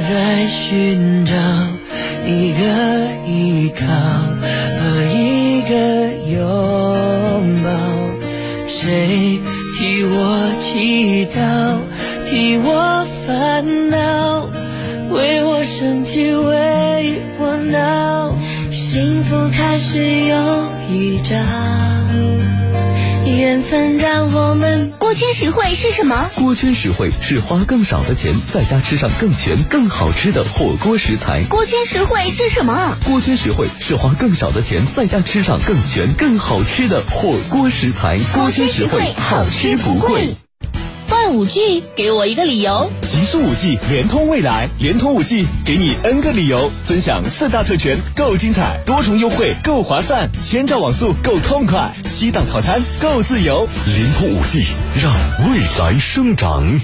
[0.00, 1.34] 在寻找
[2.26, 2.60] 一个
[3.26, 5.74] 依靠和一个
[6.30, 6.42] 拥
[7.64, 7.68] 抱，
[8.66, 9.40] 谁
[9.76, 11.80] 替我祈祷，
[12.28, 14.48] 替我烦恼，
[15.10, 18.34] 为我生气，为我闹，
[18.70, 20.36] 幸福开始有
[20.92, 21.34] 预兆，
[23.24, 24.97] 缘分让我们。
[25.18, 26.30] 锅圈实惠是什么？
[26.36, 31.42] 锅圈实惠是花更少的钱，在家吃上更全、更好吃的火锅食材。
[31.48, 32.96] 锅圈实惠是什么？
[33.04, 38.20] 锅圈实惠是花更少的钱，在家吃上更全、更好吃的火锅食材。
[38.32, 40.36] 锅圈实惠，好吃不贵。
[41.28, 42.90] 换五 G，给我一个理由。
[43.02, 53.68] 极速五 G，联通未来，联通五 G 给你 N 个理由，尊享四大特权，够精彩，多重优惠，够划算，千兆网速够痛快，七档套餐够自由。
[53.84, 54.64] 联通五 G，
[54.96, 55.12] 让
[55.50, 56.80] 未来生长。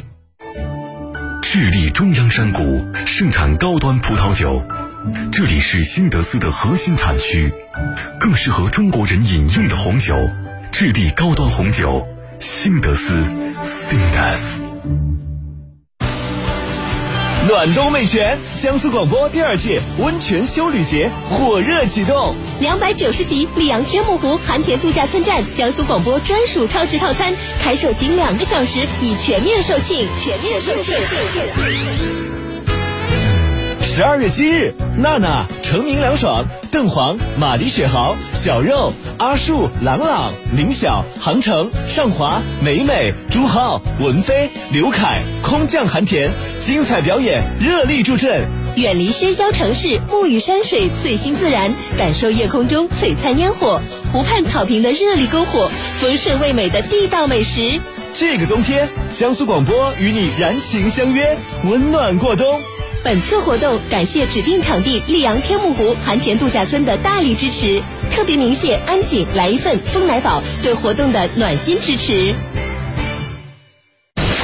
[1.40, 4.62] 智利中央山谷盛产高端葡萄酒，
[5.33, 7.50] 这里是新德斯的核心产区，
[8.20, 10.14] 更适合中国人饮用的红酒。
[10.70, 12.07] 智利高端红酒，
[12.40, 13.24] 新德斯。
[13.64, 14.61] Sindas
[17.48, 32.43] 暖冬美泉，江苏广播第二届温泉休旅节火热启动，两百九十席溧阳天目湖寒田度假村站江苏广播专属超值套餐，开售仅两个小时，已全面售罄，全面售罄。
[33.96, 48.48] 十二月七日，娜娜、成名凉爽、邓黄、玛丽雪豪、小肉、阿树、朗朗、林晓、杭城、尚华、美美、朱浩、文飞、刘凯，空降寒田，精彩表演，热力助阵。
[48.74, 53.80] 远离喧嚣城市，沐浴山水，醉心自然，感受夜空中璀璨烟火，
[54.12, 57.80] 湖畔草坪的热力篝火，丰盛味美的地道美食。
[58.12, 62.61] 这个冬天，江苏广播与你燃情相约，温暖过冬。
[63.05, 72.35] 本次活动感谢指定场地溧阳天目湖寒田度假村的大力支持，特别鸣谢安井来一份风来宝对活动的暖心支持。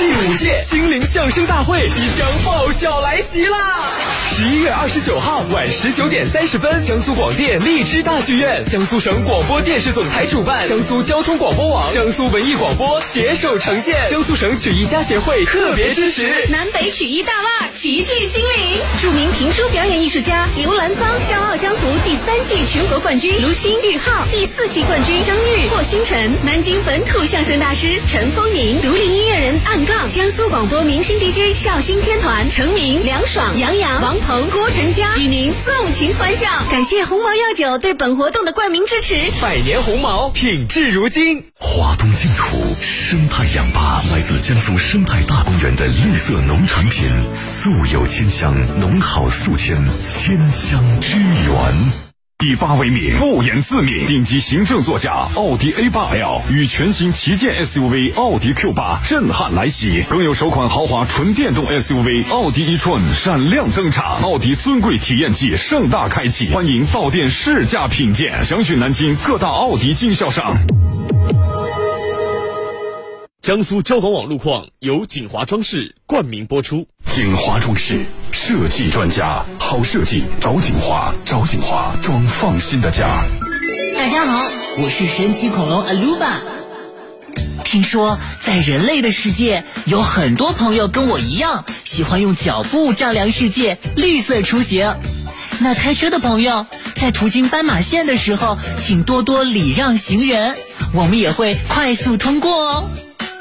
[0.01, 3.91] 第五届精灵相声大会即将爆笑来袭啦！
[4.33, 16.47] 十一月二十九号晚十九点三十分，江苏广电荔枝大剧院、江苏省广播电视总台主办，江苏交通广播网、江苏文艺广播携手呈现，江苏省曲艺家协会特别支持。
[16.49, 36.49] 南北曲艺大腕齐聚金陵，著名评书表演艺术家刘兰芳，《笑傲江湖》第三季全国冠军卢鑫、玉浩，第四季冠军张玉、霍星辰，南京本土相声大师陈风宁，独立音乐人暗杠，江苏广播明星 DJ 绍兴天团，成名梁爽、杨洋、王鹏、郭晨佳与您纵情欢笑。
[36.71, 39.17] 感谢鸿茅药酒对本活动的冠名支持。
[39.43, 41.45] 百年鸿茅，品质如金。
[41.57, 52.10] 华东净土生态氧吧，来自江苏生态大公园的绿色农产品，素有千香，农好宿迁，千香之源。
[52.41, 54.07] 第八为名，不言自命。
[54.07, 70.57] 顶级行政座驾奥迪 A8L 与全新旗舰 SUV 奥迪 Q8 震撼来袭，更有首款豪华纯电动 SUV 奥迪 e-tron 闪亮登场，奥迪尊贵体验季盛大开启，欢迎到店试驾品鉴，详询南京各大奥迪经销商。
[73.41, 76.87] 江苏交广网路况由锦华装饰冠名播出。
[77.07, 83.25] 锦华装饰设计专家，好设计找锦华，找锦华装放心的家。
[83.97, 86.43] 大家好，我是神奇恐龙阿鲁巴。
[87.65, 94.99] 听说在人类的世界，有很多朋友跟我一样，喜欢用脚步丈量世界，绿色出行。
[95.61, 100.59] 那开车的朋友，在途经斑马线的时候，请多多礼让行人，
[100.93, 102.85] 我们也会快速通过哦。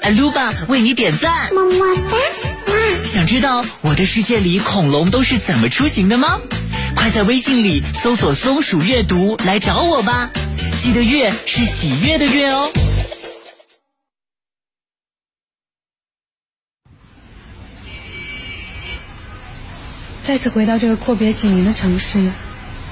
[0.01, 2.73] 阿鲁巴为你点赞，么么哒！
[3.05, 6.39] 想知道我的世界里恐龙都是怎么出行的吗？
[6.95, 10.31] 快在微信里搜索“松鼠阅读”来找我吧，
[10.81, 12.71] 记得“月”是喜悦的“月”哦。
[20.23, 22.31] 再次回到这个阔别几年的城市，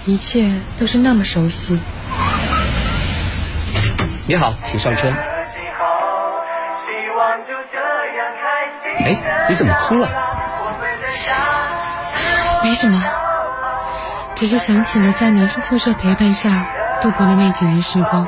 [0.06, 1.80] 一切都是那么熟悉。
[4.28, 5.14] 你好，请上车。
[9.08, 10.10] 哎，你怎么哭了？
[12.62, 13.02] 没什么，
[14.36, 16.68] 只是想起了在男生宿舍陪伴下
[17.02, 18.28] 度过的那几年时光。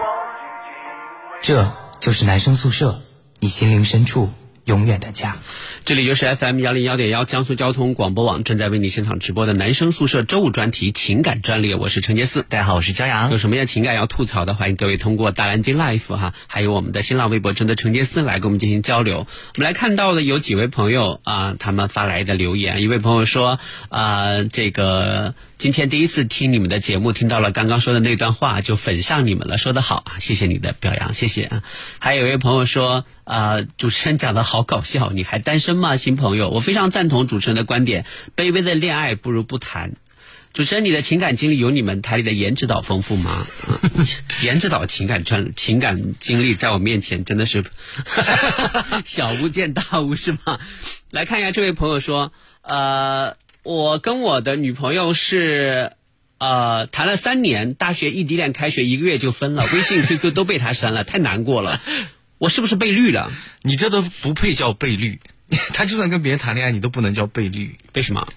[1.41, 3.01] 这就是男生宿舍，
[3.41, 4.29] 你心灵深处
[4.69, 5.35] 永远的家。
[5.83, 13.31] 这里就是 FM 幺零幺点幺江苏交通广播网正在为你现场直播的男生宿舍周五专题情感专列，我是陈杰四，大家好，我是骄阳。
[13.31, 19.25] 有什么样情感要吐槽的，欢迎各位通过大蓝鲸 Life 哈，还有我们的新浪微博“真的陈杰四”来跟我们进行交流。
[19.55, 22.83] 我们来看到的有几位朋友啊，他们发来的留言。
[22.83, 31.63] 一位朋友说啊，这个今天第一次听你们的节目，听到了刚刚说的那段话，就粉上你们了，说的好啊，谢谢你的表扬，谢谢啊。
[31.97, 36.49] 还有一位朋友说啊，主持人讲的好搞笑，你还单身吗，新朋友？
[36.49, 39.97] 我非常赞同主持人的观点，卑微的恋爱不如不谈。
[40.51, 43.45] 主持人，你的情感经历有你们台里的颜值导丰富吗？
[44.41, 47.63] 颜值导情感专情感经历在我面前真的是
[49.05, 50.59] 小巫见大巫是吗？
[51.11, 55.93] 来看一下这位朋友说，呃，我跟我的女朋友是。
[56.41, 61.81] 呃，谈了三年，大学异地恋，开学一个月就分了，微信、QQ 都被他删了，太难过了。
[62.39, 63.31] 我是不是被绿了？
[63.61, 65.19] 你这都不配叫被绿，
[65.73, 67.77] 他就算跟别人谈恋爱，你都不能叫被绿。
[67.93, 68.27] 为什么？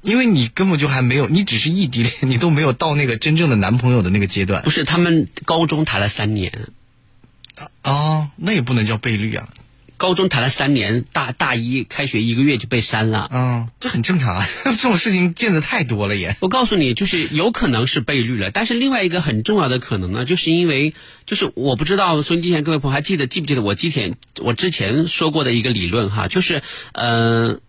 [0.00, 4.62] 因为你根本就还没有，你只是异地恋，你都没有到那个真正的男朋友的那个阶段。
[4.64, 6.66] 不是，他们高中谈了三年，
[7.84, 9.48] 哦，那也不能叫被绿啊。
[10.02, 13.28] 高中谈了三年，大大一开学一个月就被删了。
[13.32, 16.36] 嗯，这很正常啊， 这种事情见的太多了也。
[16.40, 20.92] 我告诉你，就是有可能是被绿了，但是另外一个很重要的可能呢，就是因为
[21.24, 26.62] 就是我不知道收音机前各位朋友还记得记不记得我之前我之前说过的一个理论哈，就是
[26.94, 27.60] 呃。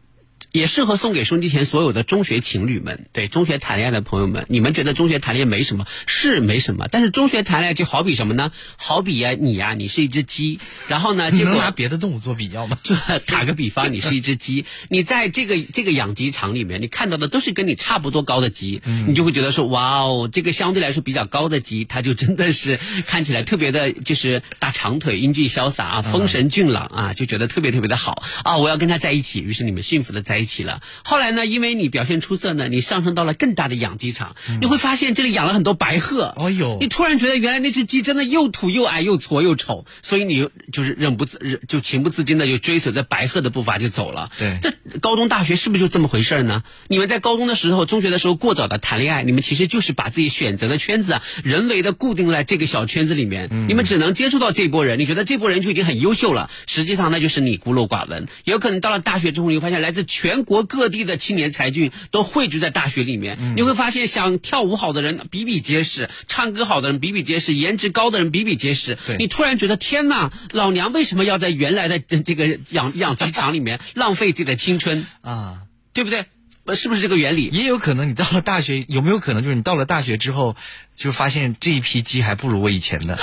[0.53, 8.51] 也适合送给收音机前所有的中学情侣们，对中学谈恋爱的朋友们，你们觉得中学谈恋爱没什么，是没什么，但是中学谈恋爱就好比什么呢？
[8.77, 12.77] 好比呀，你呀，你是一只鸡，然后呢，你结果能拿别的动物做比较吗？
[12.83, 30.81] 就 打个比方，你是一只鸡， 你在这个这个养鸡场里面，你看到的都是跟你差不多高的鸡，你就会觉得说，哇哦，这个相对来说比较高的鸡，它就真的是看起来特别的，就是大长腿、英俊潇洒啊，风神俊朗啊，就觉得特别特别的好啊，我要跟他在一起，于是你们幸福的在一起了。
[31.03, 36.33] 后来呢，因为你表现出色呢，你上升到了更大的养鸡场，你会发现这里养了很多白鹤。
[36.37, 44.31] 哎呦，你突然觉得原来那只鸡真的又土又矮又矬又丑，所以你就是忍不自忍就情不自禁的就追随着白鹤的步伐就走了。
[44.37, 46.63] 对，这高中大学是不是就这么回事呢？
[46.87, 58.27] 你们在高中的时候、中学的时候过早的谈恋爱，你们其实就是把自己选择的圈子啊，人为的固定在这个小圈子里面，你们只能接触到这波人，你觉得这波人就已经很优秀了，实际上那就是你孤陋寡闻。
[58.43, 68.97] 有可能到了大学之后，你会发现来自全国各地的青年才俊都汇聚在大学里面，你会发现想跳舞好的人比比皆是，唱歌好的人比比皆是，颜值高的人比比皆是。
[69.05, 75.59] 对你突然觉得天哪，老娘为什么要在原来的这这个养养鸡场里面浪费自己的青春啊？
[75.93, 76.25] 对不对？
[76.65, 77.49] 呃是不是这个原理？
[77.51, 80.55] 也有可能你到了大学，有没有可能就是你到了大学之后，
[80.95, 83.17] 就发现这一批鸡还不如我以前的？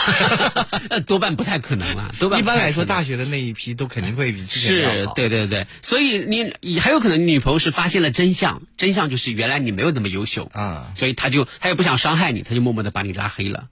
[0.90, 2.14] 呃 多半不太可能了。
[2.18, 13.68] 多半一般来说，大学的那一批都肯定会比之前要是好。，对对对，所以你你还有可能你女朋友是发现了真相，真相就是原来你没有那么优秀啊，所以她就她也不想伤害你，她就默默的把你拉黑了。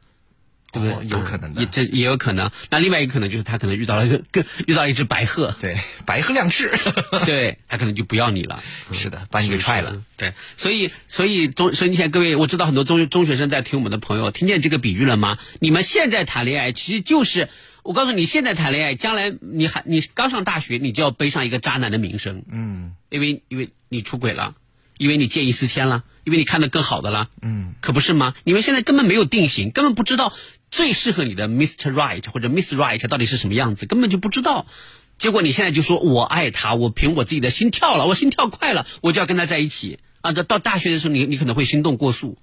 [0.72, 0.94] 对不对？
[0.94, 2.50] 哦有可能的也这也有可能。
[2.70, 6.70] 那另外一个可能就是他可能遇到了一个更遇到了一只白鹤，对，白鹤亮翅，
[7.26, 8.62] 对他可能就不要你了。
[8.92, 10.02] 是的，把你给踹了。
[10.16, 15.38] 对，所以所以中所以你现在各位，我知道很多中中学生在听我们的朋友，听见这个比喻了吗？
[15.60, 17.48] 你们现在谈恋爱，其实就是
[17.82, 24.54] 我告诉你，现在谈恋爱，将来你还你刚上大学，你就要背上一个渣男的名声，嗯因为因为你出轨了，
[24.98, 28.34] 因为你见异思迁了，因为你看到更好的了，嗯，可不是吗？
[28.44, 30.34] 你们现在根本没有定型，根本不知道
[30.70, 31.92] 最适合你的 Mr.
[31.92, 34.66] Right 或者 Miss Right 到底是什么样子，根本就不知道。
[35.16, 40.30] 结果你现在就说我爱他，我凭我自己的心跳了，我心跳快了，我就要跟他在一起啊！
[40.30, 42.38] 到到大学的时候，你你可能会心动过速，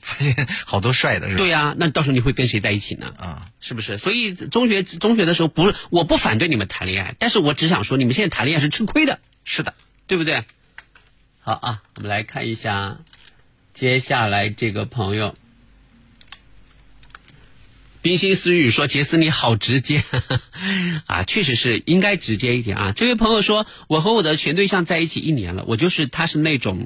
[0.00, 1.38] 发现好多帅的是吧？
[1.38, 3.12] 对呀、那到时候你会跟谁在一起呢？
[3.18, 3.98] 啊，是不是？
[3.98, 9.74] 所以中学中学的时候不是我不反对你们谈恋爱，但是我只想说你们现在谈恋爱是吃亏的，是的，
[10.06, 10.44] 对不对？
[11.40, 12.98] 好啊，我们来看一下
[13.74, 15.34] 接下来这个朋友。
[18.02, 20.02] 冰心思雨说：“杰斯你好直接
[21.06, 26.84] 啊，确实是应该直接一点啊。”这位朋友说：“我和我的前对象在一起一年了，我就是他是那种，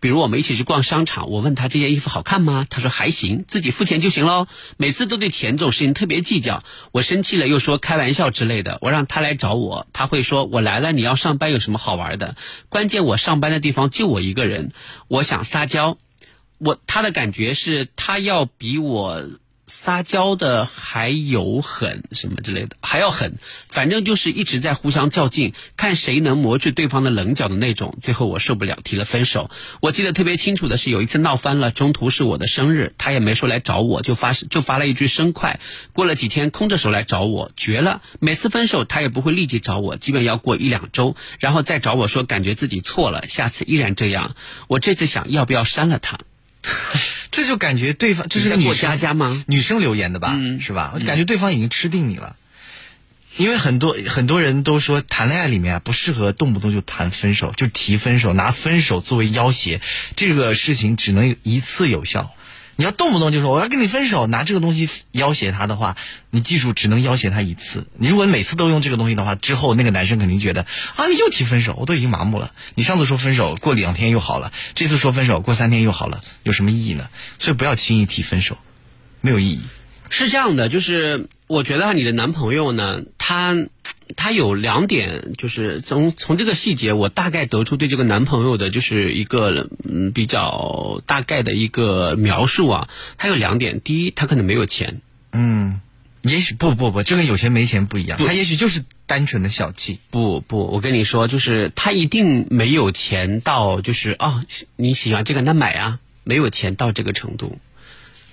[0.00, 2.66] 比如我们一起去逛商场，我问他这件衣服好看吗？
[2.70, 4.46] 他说还行，自己付钱就行喽。
[4.78, 8.78] 每次都对钱这种事情特别计较，我生气了又说开玩笑之类的。
[8.80, 12.36] 我让他来找我，他会说我来了，你要上班有什么好玩的？
[12.70, 14.72] 关键我上班的地方就我一个人，
[15.08, 15.98] 我想撒娇，
[16.56, 19.28] 我他的感觉是他要比我。”
[19.84, 23.34] 撒娇的还有狠什么之类的，还要狠，
[23.68, 27.98] 反正就是一直在互相较劲，看谁能磨去对方的棱角的那种。
[28.00, 29.50] 最后我受不了，提了分手。
[29.82, 35.60] 我记得特别清楚的是，有一次闹翻了，中途是我的生日，他也没说来找我，就发就发了一句生快。
[35.92, 38.00] 过了几天，空着手来找我，绝了。
[38.20, 44.34] 每次分手他也不会立即找我，基本要过一两周，然后再找我说感觉自己错了，下次依然这样。
[44.66, 46.20] 我这次想要不要删了他？
[47.30, 49.44] 这就感觉对方这是个女生家家吗？
[49.46, 50.92] 女生留言的吧，嗯是吧？
[50.94, 52.36] 我感觉对方已经吃定你了。
[53.36, 59.80] 因为很多很多人都说谈恋爱里面啊不适合动不动就谈分手，就提分手，拿分手作为要挟，
[60.14, 62.32] 这个事情只能一次有效。
[62.76, 65.96] 你要动不动就说我要跟你分手，拿这个东西要挟他的话，
[66.30, 67.86] 你记住只能要挟他一次。
[67.96, 70.66] 你如果每次都用这个东西的话，之后那个男生肯定觉得
[70.96, 72.52] 啊你又提分手，我都已经麻木了。
[72.74, 77.08] 你上次说分手，过两天又好了，这次说分手，过三天又好了，有什么意义呢？
[77.38, 78.58] 所以不要轻易提分手，
[79.20, 79.60] 没有意义。
[80.14, 83.56] 是这样的，就是我觉得你的男朋友呢，他
[84.16, 92.88] 他有两点，就是从从这个细节，我大概得出对这个男朋友的就是一个嗯比较大概的一个描述啊。
[93.18, 95.00] 他有两点，第一，他可能没有钱，
[95.32, 95.80] 嗯，
[96.22, 99.98] 也许不不不，这跟有钱没钱不一样，他也许就是单纯的小气。
[100.10, 104.44] 不不，我跟你说，就是他一定没有钱到就是哦，
[104.76, 107.58] 你喜欢这个那买啊，没有钱到这个程度，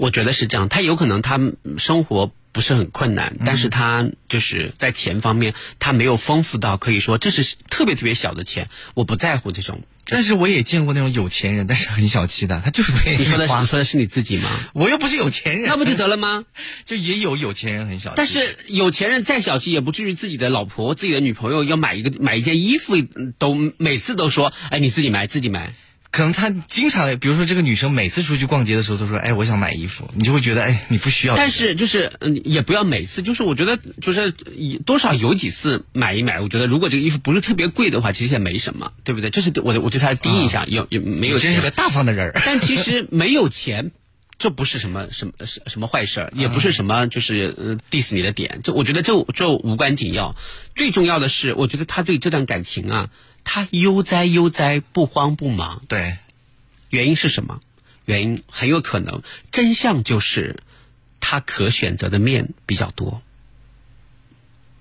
[0.01, 0.67] 我觉得是这样。
[0.67, 1.39] 他有可能他
[1.77, 9.83] 生活不是很困难，但是他就是在钱方面他没有丰富到可以说这是特别特别小的钱，我不在乎这种。
[10.05, 14.49] 但是我也见过那种有钱人，但是很小气的，他就是不愿意你说的是花你说的是你自己吗？
[14.73, 16.45] 我又不是有钱人，那不就得了吗？
[16.83, 22.95] 就也有有钱人很小气，但是有钱人再小气，也不至于自己的老婆、自己的女朋友要买一个买一件衣服，
[23.37, 25.75] 都每次都说：“哎，你自己买，自己买。”
[26.11, 34.31] 可能他经常，比如说这个女生每次出去逛街的时候都说：“哎，我想买衣服。”你就会觉得：“哎，你不需要。”但 是就是嗯，也不要每次，就是我觉得就是
[34.85, 39.29] 多少有几次买一买，我觉得如果这个衣服不是特别贵的话，其实也没什么，对不对？
[39.29, 41.53] 这是我的我对他的第一印象，有有没有钱？
[41.53, 42.41] 真是个大方的人儿。
[42.45, 43.91] 但其实没有钱。
[44.37, 50.35] 这不是什么什么什什么坏事儿，也不是什么就是呃 diss 你的点，这我觉得这这无关紧要。
[50.73, 53.09] 最重要的是，我觉得他对这段感情啊，
[53.43, 55.81] 他悠哉悠哉，不慌不忙。
[55.87, 56.17] 对，
[56.89, 57.61] 原因是什么？
[58.05, 59.21] 原因很有可能
[59.51, 60.63] 真相就是
[61.19, 63.21] 他可选择的面比较多。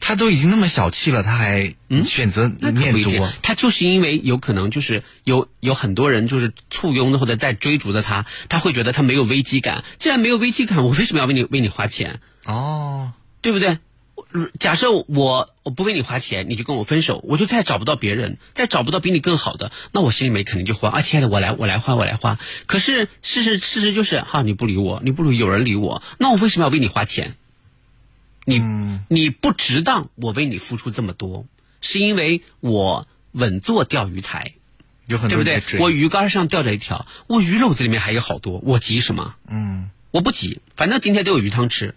[0.03, 1.75] 他都已经那么小气了，他还
[2.07, 9.85] 选择面多。，他就是因为有可能就是有有很多人就是簇拥的或者在追逐的他，他会觉得他没有危机感。
[9.99, 12.21] 既然没有危机感，我为什么要为你为你花钱？
[12.47, 13.79] 哦，对不对？
[14.59, 21.01] 假设我我不为你花钱，你就跟我分手，我就再找不到别人，再找不到比你更好的，那我心里面肯定就慌啊！
[21.03, 22.39] 亲爱的，我来，我来花，我来花。
[22.66, 27.37] 可是事实事实就是，哈，你不理我，你不如有人理我，那我为什么要为你花钱？
[28.47, 28.61] 你、
[29.09, 31.45] 你不值当我为你付出这么多，
[31.81, 34.55] 是因为我稳坐钓鱼台，
[35.07, 39.35] 有很对不对我鱼竿上钓着一条，我鱼篓子里面还有好多，我急什么？
[39.47, 41.95] 嗯，我不急，反正今天都有鱼汤吃。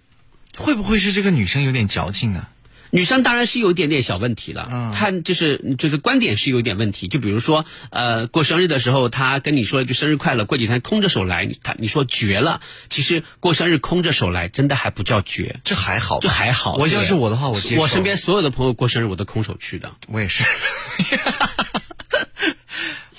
[0.58, 2.47] 会不会是这个女生有点矫情呢？
[2.95, 16.76] 女生当然是有一点点小问题了，嗯她就是就是观点是有一点问题，就比如说呃过生日的时候，她跟你说一句生日快乐，过几天空着手来，她你说绝了，其实过生日空着手来真的还不叫绝，这还好，这还好。
[16.76, 17.82] 我对要是我的话，我接受。
[17.82, 20.43] 我身边所有的朋友过生日我都空手去的，我也是。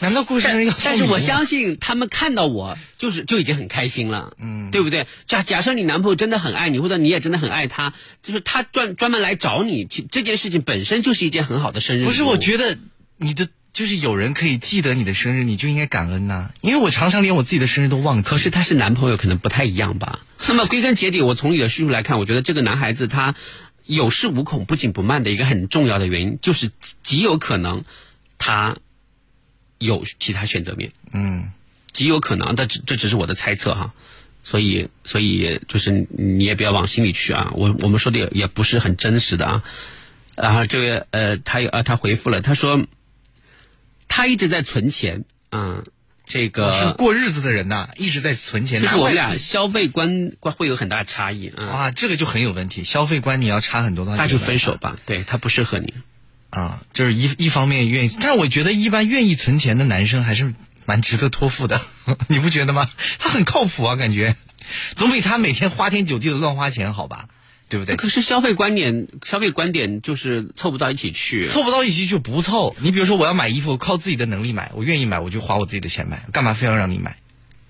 [0.05, 5.07] 难道过生日要送 但是我相信他们看到我就是就已经很开心了，嗯，对不对？
[5.27, 12.05] 假假设你男朋友真的很爱你，或者你也真的很爱他，就是他专专门来找你，这件事情本身就是一件很好的生日。
[12.05, 12.77] 不是，我觉得
[13.17, 18.29] 你的就是有人可以记得你的生日，你就应该感恩呐、因为我常常连我自己的生日都忘记。
[18.29, 20.21] 可是他是男朋友，可能不太一样吧。
[20.47, 23.35] 那么归根结底，我从你的叙述来看，我觉得这个男孩子他
[23.87, 26.71] 有恃无恐、不紧不慢的一个很重要的原因，就是
[27.03, 27.85] 极有可能
[28.39, 28.77] 他
[29.85, 31.53] 有其他选择面，嗯，
[31.93, 33.93] 极有可能，但这这只是我的猜测哈。
[34.47, 37.53] 所以，所以就是你也不要往心里去啊。
[37.55, 39.63] 我我们说的也也不是很真实的啊。
[40.37, 42.87] 然后这位呃，他呃他回复了，他说
[44.07, 45.85] 他一直在存钱，嗯，
[46.27, 48.83] 这个是过日子的人呐、一直在存钱。
[48.83, 52.85] 就是我们俩消费观观会有很大差异啊，哇，这个就很有问题。
[52.85, 54.99] 消费观你要差很多的话，那就分手吧。
[55.07, 55.95] 对他不适合你，
[56.55, 60.55] 啊，就是一一方面愿意，但是我觉得一般愿意存钱的男生还是
[60.87, 61.81] 蛮值得托付的，
[62.29, 62.89] 你不觉得吗？
[63.19, 64.37] 他很靠谱啊，感觉
[64.95, 67.29] 总比他每天花天酒地的乱花钱好吧？
[67.69, 67.97] 对不对？
[67.97, 71.49] 可是消费观点，消费观点就是凑不到一起去。
[71.49, 72.77] 凑不到一起就不凑。
[72.79, 77.17] 你比如说，我要买衣服，靠自己的能力买，我愿意买，我就花我自己的钱买，干嘛非要让你买？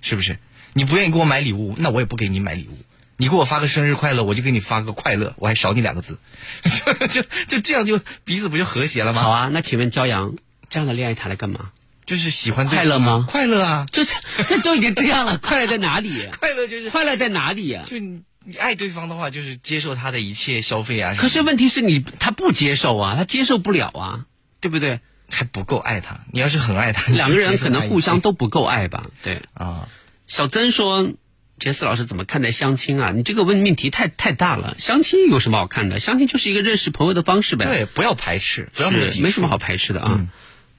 [0.03, 0.39] 是不是？
[0.72, 2.76] 你不愿意给我买礼物，那我也不给你买礼物。
[3.17, 6.19] 你给我发个生日快乐，我就给你发个快乐，我还少你两个字，
[7.11, 9.23] 就就这样就彼此不就和谐了吗？
[9.23, 10.35] 好啊，那请问骄阳
[10.69, 11.71] 这样的恋爱谈来干嘛？
[12.07, 13.25] 就是喜欢对快乐吗？
[13.29, 14.05] 快乐啊，这
[14.47, 16.29] 这都已经这样了， 快乐在哪里？
[16.39, 21.15] 快乐就是快乐在哪里呀、就你你爱对方的话，就是接受他的一切消费啊。
[21.17, 24.27] 可是问题是你他不接受啊，他接受不了啊，
[24.61, 25.01] 对不对？
[25.31, 26.21] 还不够爱他。
[26.31, 29.07] 你要是很爱他，两个人可能互相都不够爱吧？
[29.23, 29.43] 对。
[29.55, 29.89] 啊。
[30.27, 31.12] 小曾说
[31.65, 33.11] ：“杰斯老师怎么看待相亲啊？
[33.11, 34.77] 你这个问命题太太大了。
[34.79, 35.99] 相亲有什么好看的？
[35.99, 37.65] 相亲就是一个认识朋友的方式呗。
[37.65, 40.17] 对，不要排斥，不要没什么好排斥的啊。
[40.19, 40.29] 嗯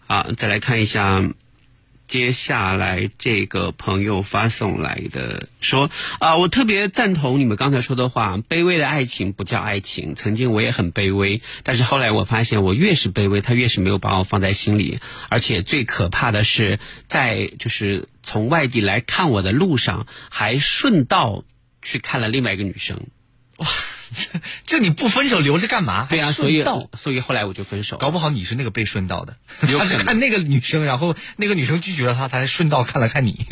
[0.05, 1.23] 啊，再来看一下。”
[2.07, 5.89] 接下来这个朋友发送来的说
[6.19, 10.13] 啊，我特别赞同你们刚才说的话，卑微的爱情不叫爱情。
[10.15, 14.99] 曾经我也很卑微，但是后来我发现，我越是卑微，他越是没有把我放在心里。
[15.29, 21.43] 而且最可怕的是，在就是从外地来看我的路上，还顺道
[21.81, 23.07] 去看了另外一个女生。
[24.65, 26.07] 这你不分手留着干嘛？
[26.09, 27.97] 对啊，还所以顺道所以后来我就分手。
[27.97, 33.45] 搞不好你是那个被顺道的， 他是看那个女生，然后那个女生拒绝了他，他还顺道看了看你，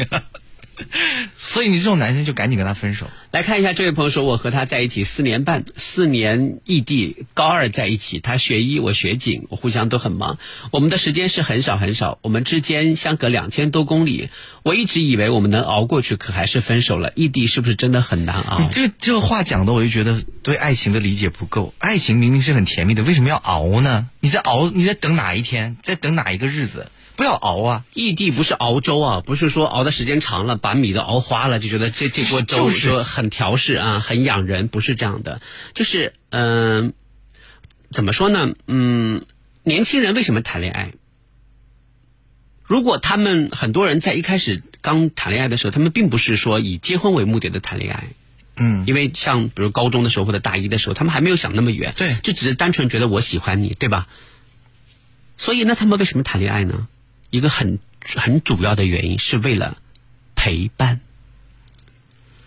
[1.37, 3.09] 所以你这种男生就赶紧跟他分手。
[3.33, 10.37] 来看一下，这位朋友说，我和他在一起四年半，四年异地，高二在一起，他学医，我学警，我互相都很忙，
[10.69, 14.29] 我们的时间是很少很少，我们之间相隔两千多公里，
[14.61, 17.11] 我一直以为我们能熬过去，可还是分手了。
[17.15, 18.67] 异地是不是真的很难熬你？
[18.71, 21.73] 这这话讲的，我就觉得对爱情的理解不够。
[21.79, 24.09] 爱情明明是很甜蜜的，为什么要熬呢？
[24.19, 26.91] 你在熬，你在等哪一天，在等哪一个日子？
[27.15, 27.83] 不要熬啊！
[27.93, 35.41] 异地不是熬粥啊，不是说熬的时间长了，把米都熬花了，就觉得这这锅粥就是说很调试啊，很养人，不是这样的。
[35.73, 36.93] 就是嗯、
[37.89, 38.53] 怎么说呢？
[38.67, 39.25] 嗯，
[39.63, 40.93] 年轻人为什么谈恋爱？
[42.63, 48.07] 如果他们很多人在一开始刚谈恋爱的时候，他们并不是说以结婚为目的的谈恋爱，
[48.55, 54.07] 嗯，因为像比如高中的时候或者大一的时候，他们还没有想那么远，对就只是单纯觉得我喜欢你，对吧？
[55.37, 56.87] 所以那他们为什么谈恋爱呢？
[57.29, 59.77] 一个很很主要的原因是为了
[60.35, 61.01] 陪伴。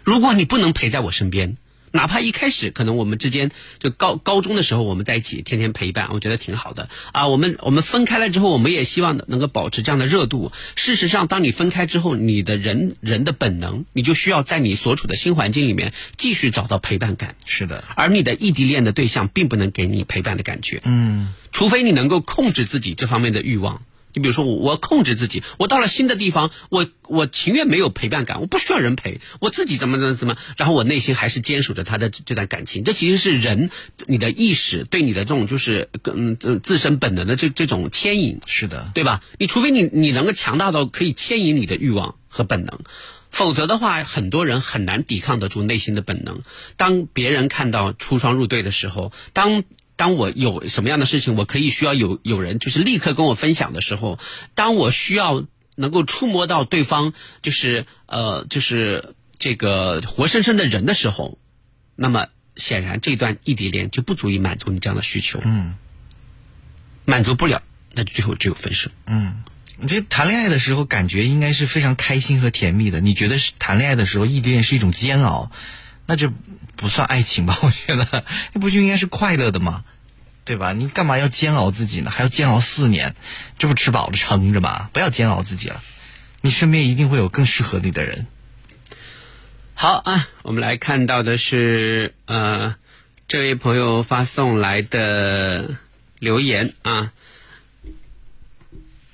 [0.06, 1.56] 如果你不能陪在我身边，
[1.90, 3.50] 哪怕一开始可能我们之间
[3.80, 7.26] 就高高中的时候我们在一起天天陪伴，我觉得挺好的啊。
[7.26, 10.52] 我们我们分开了之后，我们也希望能够保持这样的热度。
[10.76, 17.34] 事实上，当你分开之后，你的人人的本能，你就需要在你所处的新环境里面继续找到陪伴感。
[17.44, 23.82] 是的，而你的异地恋的对象并不能给你陪伴的感觉，嗯，除非你能够控制自己这方面的欲望。
[24.16, 32.82] 你比如说我，我控制自己，我到了新的地方，我我情愿没有陪伴感，我不需要人陪，我自己怎么怎么怎么，然后我内心还是坚守着他的这段感情。
[32.82, 33.70] 这其实是人
[34.06, 39.22] 你的意识对你的这种就是嗯自自身本能的这这种牵引，是的，对吧？
[39.38, 42.78] 你除非你你能够强大到可以牵引你的欲望和本能，
[43.30, 46.40] 否则的话，很多人很难抵抗得住内心的本能。
[46.78, 49.62] 当别人看到出双入对的时候，当
[49.96, 54.18] 当我有什么样的事情，我可以需要有有人就是立刻跟我分享的时候，
[54.54, 61.38] 当我需要能够触摸到对方，就是呃就是这个活生生的人的时候，
[61.94, 65.40] 那么显然这段异地恋就不足以满足你这样的需求。
[65.42, 65.74] 嗯，
[67.04, 68.90] 满足不了，那就最后只有分手。
[69.06, 69.42] 嗯，
[69.78, 73.00] 你这谈恋爱的时候感觉应该是非常开心和甜蜜的。
[73.00, 75.50] 你觉得是谈恋爱的时候异地恋是一种煎熬，
[76.06, 76.32] 那就
[76.76, 77.58] 不算爱情吧？
[77.62, 79.84] 我觉得那不就应该是快乐的吗？
[80.44, 80.72] 对吧？
[80.72, 82.10] 你干嘛要煎熬自己呢？
[82.10, 83.16] 还要煎熬四年，
[83.58, 84.90] 这不吃饱了撑着吗？
[84.92, 85.82] 不要煎熬自己了，
[86.40, 88.26] 你身边一定会有更适合你的人。
[89.74, 92.76] 好啊，我们来看到的是呃，
[93.26, 95.74] 这位朋友发送来的
[96.20, 97.10] 留言啊，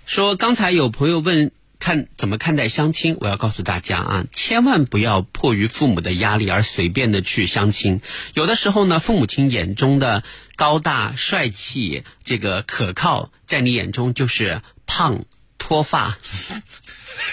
[0.05, 1.51] 说刚才有朋友问
[1.83, 8.01] 看怎么看待相亲，我要告诉大家啊，千万不要迫于父母的压力而随便的去相亲。
[8.35, 10.23] 有的时候呢，父母亲眼中的
[10.55, 15.25] 高大帅气、这个可靠，在你眼中就是胖
[15.59, 16.19] 脱发。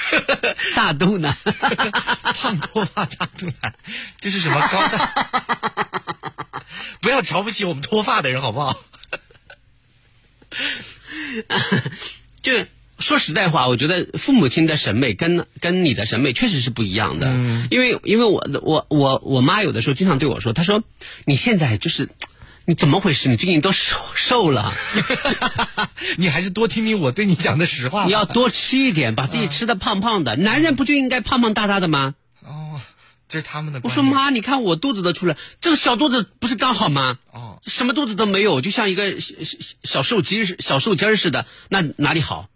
[0.76, 1.38] 大肚腩，
[2.34, 3.76] 胖脱发大肚腩，
[4.20, 6.64] 这是什么高大？
[7.02, 8.84] 不要瞧不起我们脱发的人，好不好？
[12.42, 12.66] 就
[13.00, 17.28] 说实在话，我觉得父母亲的审美跟跟你的审美确实是不一样的。
[17.30, 20.84] 嗯因为因为我我我我妈有的时候经常对我说，她说
[21.26, 22.10] 你现在就是
[22.66, 23.30] 你怎么回事？
[23.30, 24.74] 你最近都瘦瘦了，
[26.18, 28.06] 你还是多听听我对你讲的实话。
[28.06, 30.36] 你要多吃一点，把自己吃的胖胖的。
[30.36, 32.16] 男人不就应该胖胖大大的吗？
[32.44, 32.80] 哦，
[33.28, 33.80] 这是他们的。
[33.84, 37.18] 我说妈，你看我肚子都出来，这个小肚子不是刚好吗？
[37.32, 42.50] 哦，什么肚子都没有，就像一个小小小瘦鸡儿小瘦鸡儿似的，那哪里好？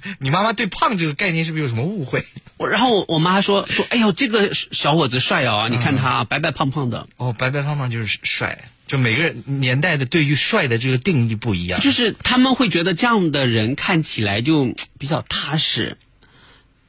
[0.18, 2.24] 你妈妈对胖这个概念是不是有什么误会？
[2.56, 11.80] 我然后我我妈说说，哎呦，这个小伙子帅哦，你看他白白胖胖的，哦，白白胖胖就是帅，就每个年代的对于帅的这个定义不一样。
[11.80, 15.96] 就是他们会觉得这样的人看起来就 比较踏实，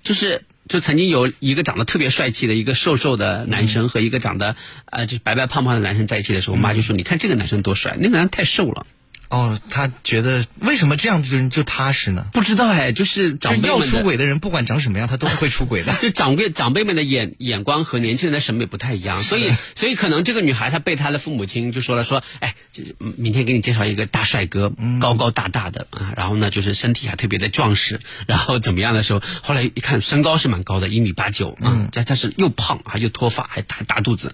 [0.04, 8.86] 就是就曾经有一个长得特别帅气的一个瘦瘦的男生和一个长得呃就是白白胖胖的男生在一起的时候，我妈就说，你看这个男生多帅，那个男生太瘦了。
[9.30, 12.26] 哦，他觉得为什么这样子的人就踏实呢？
[12.34, 13.84] 不知道哎，就是长辈要。
[13.84, 15.93] 出轨的人，不管长什么样，他都是会出轨的。
[16.01, 22.55] 就长辈长辈们的眼眼光和年轻人的审美不太一样，所以所以可能这个女孩她被她的父母亲就说了说，哎，
[22.97, 24.71] 明天给你介绍一个大帅哥，
[25.01, 34.34] 高高大大的啊，然后呢就是身体还特别的壮实， 然后怎么样的时候，后来一看身高是蛮高的，一米八九啊，但但是又胖还又脱发还大大肚子，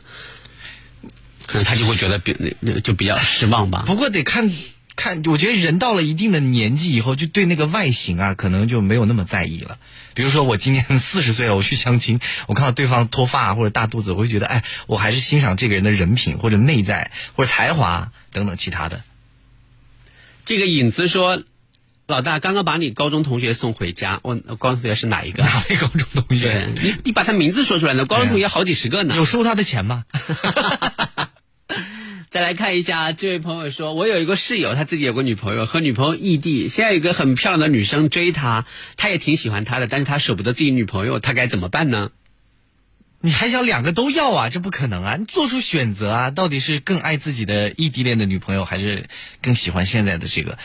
[1.47, 3.83] 可能他就会觉得比那就比较失望吧。
[3.87, 4.51] 不过得看
[4.99, 9.77] 看，我觉得人到了一定的年纪以后，就对那个外形啊，可能就没有那么在意了。
[10.13, 19.01] 比如说我今年 四十岁了，我去相亲，我看到对方脱发或者大肚子，我会觉得，哎，我还是欣赏这个人的人品或者内在或者才华等等其他的。
[20.43, 21.43] 这个影子说。
[22.09, 25.43] 老大刚刚把你高中同学送回家，我我高中同学是哪一个？
[25.43, 26.67] 哪位高中同学？
[26.81, 28.07] 你你把他名字说出来呢？
[28.07, 29.15] 高中同学好几十个呢。
[29.15, 30.05] 有收他的钱吗？
[32.31, 38.67] 再来看一下，这位朋友说，我有一个室友，他自己有个女朋友，和女朋友异地，现在有个很漂亮的女生追他，
[38.97, 42.11] 他也挺喜欢她的，但是他舍不得自己女朋友，他该怎么办呢？
[43.19, 44.49] 你还想两个都要啊？
[44.49, 45.15] 这不可能啊！
[45.17, 46.29] 你做出选择啊！
[46.29, 49.07] 到底是更爱自己的异地恋的女朋友，还是
[49.41, 50.59] 更喜欢现在的这个？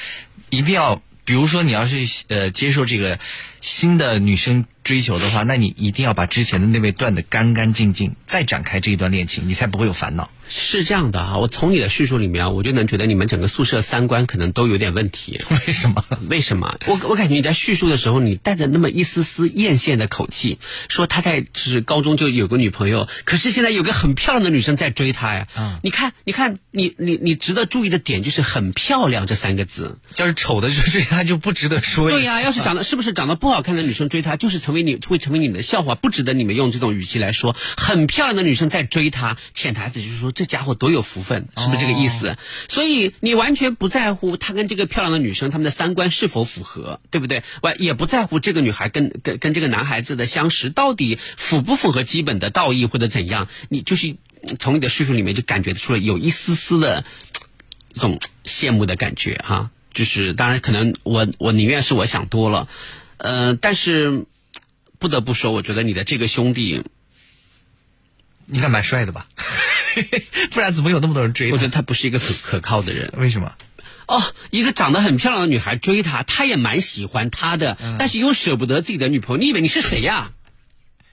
[0.51, 3.19] 一定要，比如说你要是呃接受这个
[3.65, 10.31] 新的女生追求的话，那你一定要把之前的那位断得干干净净，再展开这一段恋情，你才不会有烦恼。
[10.47, 15.41] 是这样的哈，我从你的叙述里面啊，我就能觉得你们整个宿舍三观可能都有点问题。
[15.67, 16.05] 为什么？
[16.29, 16.77] 为什么？
[16.87, 20.59] 我我感觉你在叙述的时候，你带着那么一丝丝艳羡的口气，
[20.91, 25.49] 说他在就是高中就有个女朋友，可是现在有个很漂亮的女生在追他呀。
[25.57, 29.99] 嗯你看，你看，你你你值得注意的点就是“很漂亮”这三个字。
[30.17, 32.11] 要是丑的就是他就不值得说。
[32.11, 37.57] 对呀、要是长得是不是长得不好看的女生追他，就是成为你会成为你们的笑话，不值得你们用这种语气来说。
[37.77, 42.37] 很漂亮的女生在追他，潜台词就是说这家伙多有福分，是不是这个意思？
[42.69, 47.43] 所以你完全不在乎他跟这个漂亮的女生他们的三观是否符合，对不对？
[47.63, 53.49] 完也不在乎这个女孩跟跟跟这个男孩子的相识到底符不符合基本的道义或者怎样？
[53.69, 54.17] 你就是
[54.59, 57.05] 从你的叙述里面就感觉出了有一丝丝的
[57.95, 59.71] 这种羡慕的感觉哈。
[59.93, 62.69] 就是当然可能我我宁愿是我想多了，
[63.25, 64.27] 呃，但是
[64.99, 66.85] 不得不说，我觉得你的这个兄弟，
[68.49, 69.29] 应该蛮帅的吧？
[70.53, 71.51] 不然怎么有那么多人追？
[71.51, 73.14] 我觉得他不是一个可可靠的人。
[73.16, 73.55] 为什么？
[74.07, 79.41] 哦，一个长得很漂亮的女孩追他，他也蛮喜欢她的，但是又舍不得自己的女朋友。
[79.41, 80.33] 你以为你是谁呀、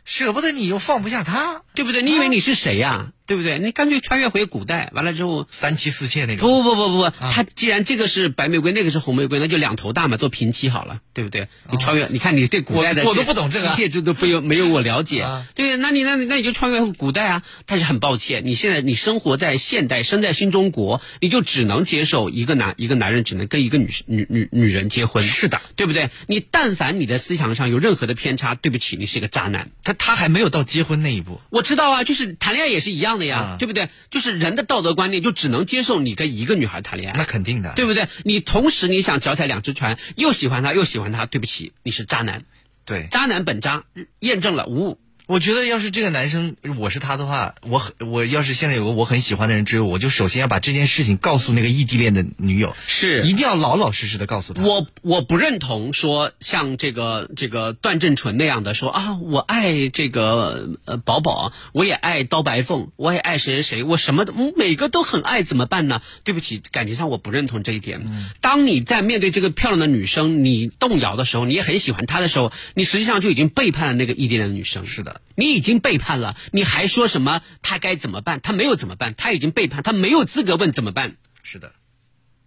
[0.03, 2.01] 舍不得你又放不下他，对不对？
[2.01, 3.59] 你以为你是谁呀、对不对？
[3.59, 5.47] 你干脆穿越回古代，完了之后。
[5.49, 6.47] 三妻四妾那种。
[6.47, 11.47] 不不不不不，他既然这个是白玫瑰，那个是红玫瑰，那就两头大嘛，做平妻好了，对不对？
[11.71, 17.43] 你穿越，你看你对古代的我我都不懂这个妻妾制度没有没有我了解啊，对，那你那你那你就穿越回古代啊。
[17.65, 26.09] 但是很抱歉，你现在你生活在现代，生在新中国，你就只能接受一个男一个男人只能跟一个女女女女人结婚，是的，对不对？
[26.27, 29.69] 你但凡你的思想上有任何的偏差，对不起，你是个渣男。
[29.83, 31.39] 他他还没有到结婚那一步。
[31.49, 33.89] 我知道啊，就是谈恋爱也是一样的呀，啊对不对？
[34.09, 38.07] 就是人的道德观念就只能接受你跟一个女孩谈恋爱，那肯定的，对不对？
[38.23, 42.43] 你同时你想脚踩两只船，又喜欢她又喜欢她，对不起，你是渣男，
[42.85, 43.07] 对。
[43.11, 43.83] 渣男本渣，
[44.19, 44.99] 验证了无误。
[45.31, 54.61] 我觉得要是这个男生我是他的话，我很我要是现在有个我很喜欢的人追我，我就首先要把这件事情告诉那个异地恋的女友，是一定要老老实实的告诉他。
[54.61, 64.25] 我我不认同说像这个这个段正淳那样的说啊，我爱这个呃宝宝，我也爱刀白凤，我也爱谁谁谁，我什么
[64.57, 66.01] 每个都很爱，怎么办呢？
[66.25, 68.05] 对不起，感情上我不认同这一点。
[68.41, 74.85] 当你在面对这个漂亮的女生，你动摇的时候，你也很喜欢她的时候，你实际上就已经背叛了那个异地恋的女生。
[74.85, 78.41] 是的，你已经背叛了，你还说什么他该怎么办？
[78.41, 81.15] 他没有怎么办，他已经背叛，他没有资格问怎么办。
[81.43, 81.73] 是的，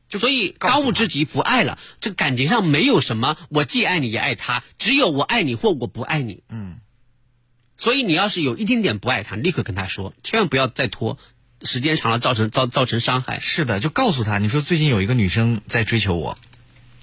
[0.08, 6.42] 就所以当务之急不爱了，这感情上没有什么我既爱你也爱他，只有我爱你或我不爱你。
[6.48, 6.78] 嗯，
[7.76, 11.18] 所以你要是有一丁点不爱他，立刻跟他说，千万不要再拖，
[11.62, 13.40] 时间长了造成造造成伤害。
[13.40, 16.38] 是的，就告诉他，你说最近有一个女生在追求我，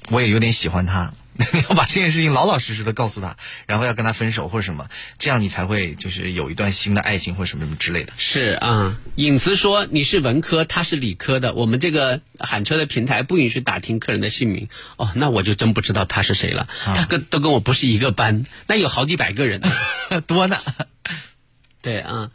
[0.09, 1.20] 我也有点喜欢他，你
[1.69, 8.13] 要把这件事情老老实实的告诉他，然后要跟他分手或者什么，这样你才会就是有一段新的爱情或者什么什么之类的。
[8.17, 14.67] 是啊，影子说你是文科，他是理科的，我们这个喊车的平台不允许打听客人的姓名。
[14.97, 19.61] 哦，那我就真不知道他是谁了，他跟都跟我不是一个班，那有好几百个人，
[20.27, 20.57] 多呢。
[21.81, 22.31] 对啊。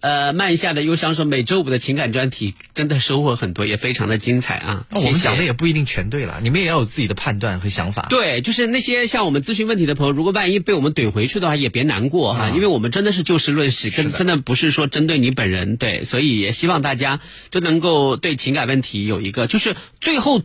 [0.00, 4.86] 呃，慢下的忧伤说，每周五的情感专题真的收获很多，也非常的精彩啊。
[4.90, 8.06] 那我们讲的也不一定全对了，你们也要有自己的判断和想法。
[8.08, 15.76] 对，就是那些像我们咨询问题的朋友，如果万一被我们怼回去的话，也别难过哈，因为我们真的是就事论事，跟真的不是说针对你本人。
[15.76, 17.20] 对，所以也希望大家
[17.50, 20.42] 都能够对情感问题有一个，就是最后。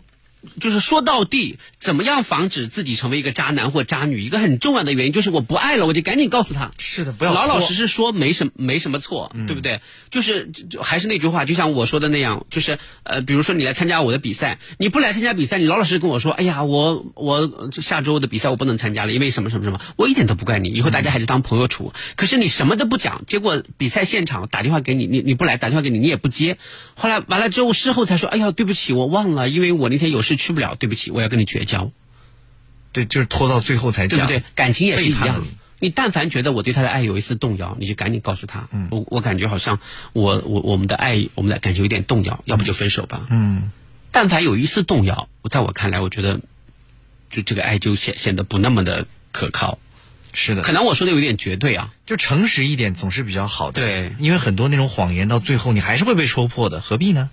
[0.60, 4.22] 就是说到底，怎么样防止自己成为一个渣男或渣女？
[4.22, 6.72] 一个很重要的原因就是我不爱了，我就赶紧告诉他。
[6.78, 9.80] 是的，不要老老实实说，没什么没什么错，对不对？
[10.12, 21.94] 就是就还是那句话，就像我说的那样，就是呃，比如说你来参加我的比赛，你不来参加比赛，你老老实实跟我说，哎呀，我我下周的比赛我不能参加了，因为什么什么什么，我一点都不怪你，以后大家还是当朋友处。
[22.18, 26.58] 可是你什么都不讲，结果比赛现场打电话给你，你你不来，打电话给你你也不接，
[26.96, 30.33] 后来完了之后事后才说，哎呀，对不起，我忘了，因为我那天有事。
[30.36, 31.92] 去不了，对不起，我要跟你绝交。
[32.92, 34.44] 对，就是拖到最后才讲，对不对？
[34.56, 35.44] 感情也是一样。
[35.80, 38.70] 你但凡觉得我对他的爱有一丝动摇，你就赶紧告诉他。
[38.72, 39.80] 嗯，我我感觉好像
[40.14, 43.26] 我我我们的爱，我们的感情有点动摇，要不就分手吧。
[43.30, 43.72] 嗯，
[44.12, 46.40] 但凡有一丝动摇，我在我看来，我觉得
[47.30, 49.80] 就这个爱就显显得不那么的可靠。
[50.32, 53.82] 是的，可能我说的有点绝对啊，就诚实一点总是比较好的。
[53.82, 57.30] 对，因为很多那种谎言到最后你还是会被戳破的，何必呢？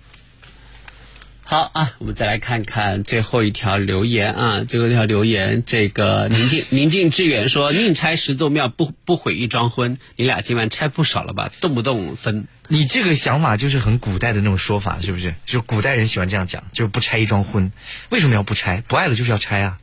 [1.50, 4.62] 好啊，我们再来看看最后一条留言啊。
[4.62, 11.50] 最后一条留言，这个宁静 宁静致远说：“宁拆十座庙，不不毁一桩婚。”你俩今晚拆不少了吧？
[11.60, 12.46] 动不动分。
[12.68, 15.34] 你这个想法就是很古代的那种说法，是不是？
[15.44, 17.72] 就古代人喜欢这样讲，就是不拆一桩婚。
[18.10, 18.80] 为什么要不拆？
[18.86, 19.78] 不爱了就是要拆啊！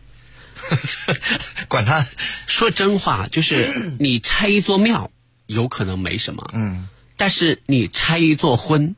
[1.67, 2.07] 管他。
[2.45, 5.11] 说真话，就是你拆一座庙，
[5.47, 6.49] 有可能没什么。
[6.53, 6.87] 嗯。
[7.17, 8.95] 但是你拆一座婚，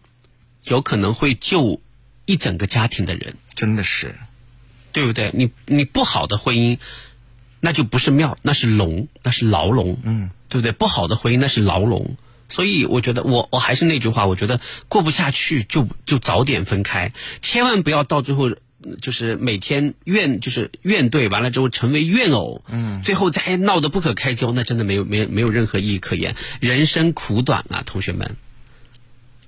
[0.64, 1.82] 有可能会救。
[2.30, 4.14] 一整个家庭的人真的是，
[4.92, 5.32] 对不对？
[5.34, 6.78] 你你不好的婚姻，
[7.60, 10.72] 那就不是庙，那是笼，那是牢笼，嗯，对不对？
[10.72, 12.18] 不好的婚姻那是牢笼，
[12.48, 18.52] 所以我觉得，我我还是那句话，我觉得过不下去就就早点分开，千万不要到最后
[19.02, 26.36] 就是每天怨就是怨对，完了之后成为怨偶，嗯，最后再闹得不可开交，那真的没有没有没有任何意义可言。
[26.60, 28.36] 人生苦短啊，同学们，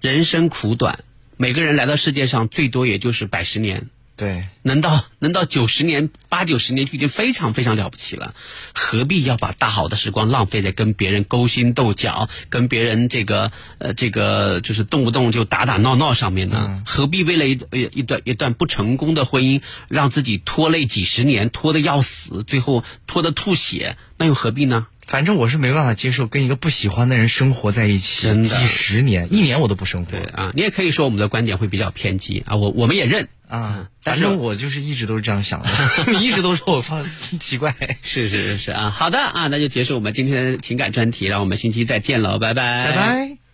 [0.02, 1.04] 人生苦短。
[1.42, 8.36] 每个人来到世界上最多也就是百十年，对，能到能到九十年、八九十年就已经非常非常了不起了，
[8.76, 16.84] 何必要把大好的时光浪费在跟别人勾心斗角、跟别人这个呃这个就是动不动就打打闹闹上面呢？
[16.86, 24.86] 何必为了一一段一段不成功的婚姻，让自己拖累几十年，拖得要死，最后拖得吐血，那又何必呢？
[25.12, 30.12] 反正我是没办法接受跟一个不喜欢的人生活在一起几十年，一年我都不生活。
[30.12, 33.90] 对啊，你也可以说我们的观点会比较偏激啊，我我们也认啊。
[34.04, 35.70] 反正我就是一直都是这样想的，
[36.18, 37.06] 你一直都说我放
[37.42, 37.76] 奇怪。
[38.04, 43.51] 是是是是啊，好的啊，那就结束我们今天的情感专题，让我们星期再见喽，拜拜拜拜。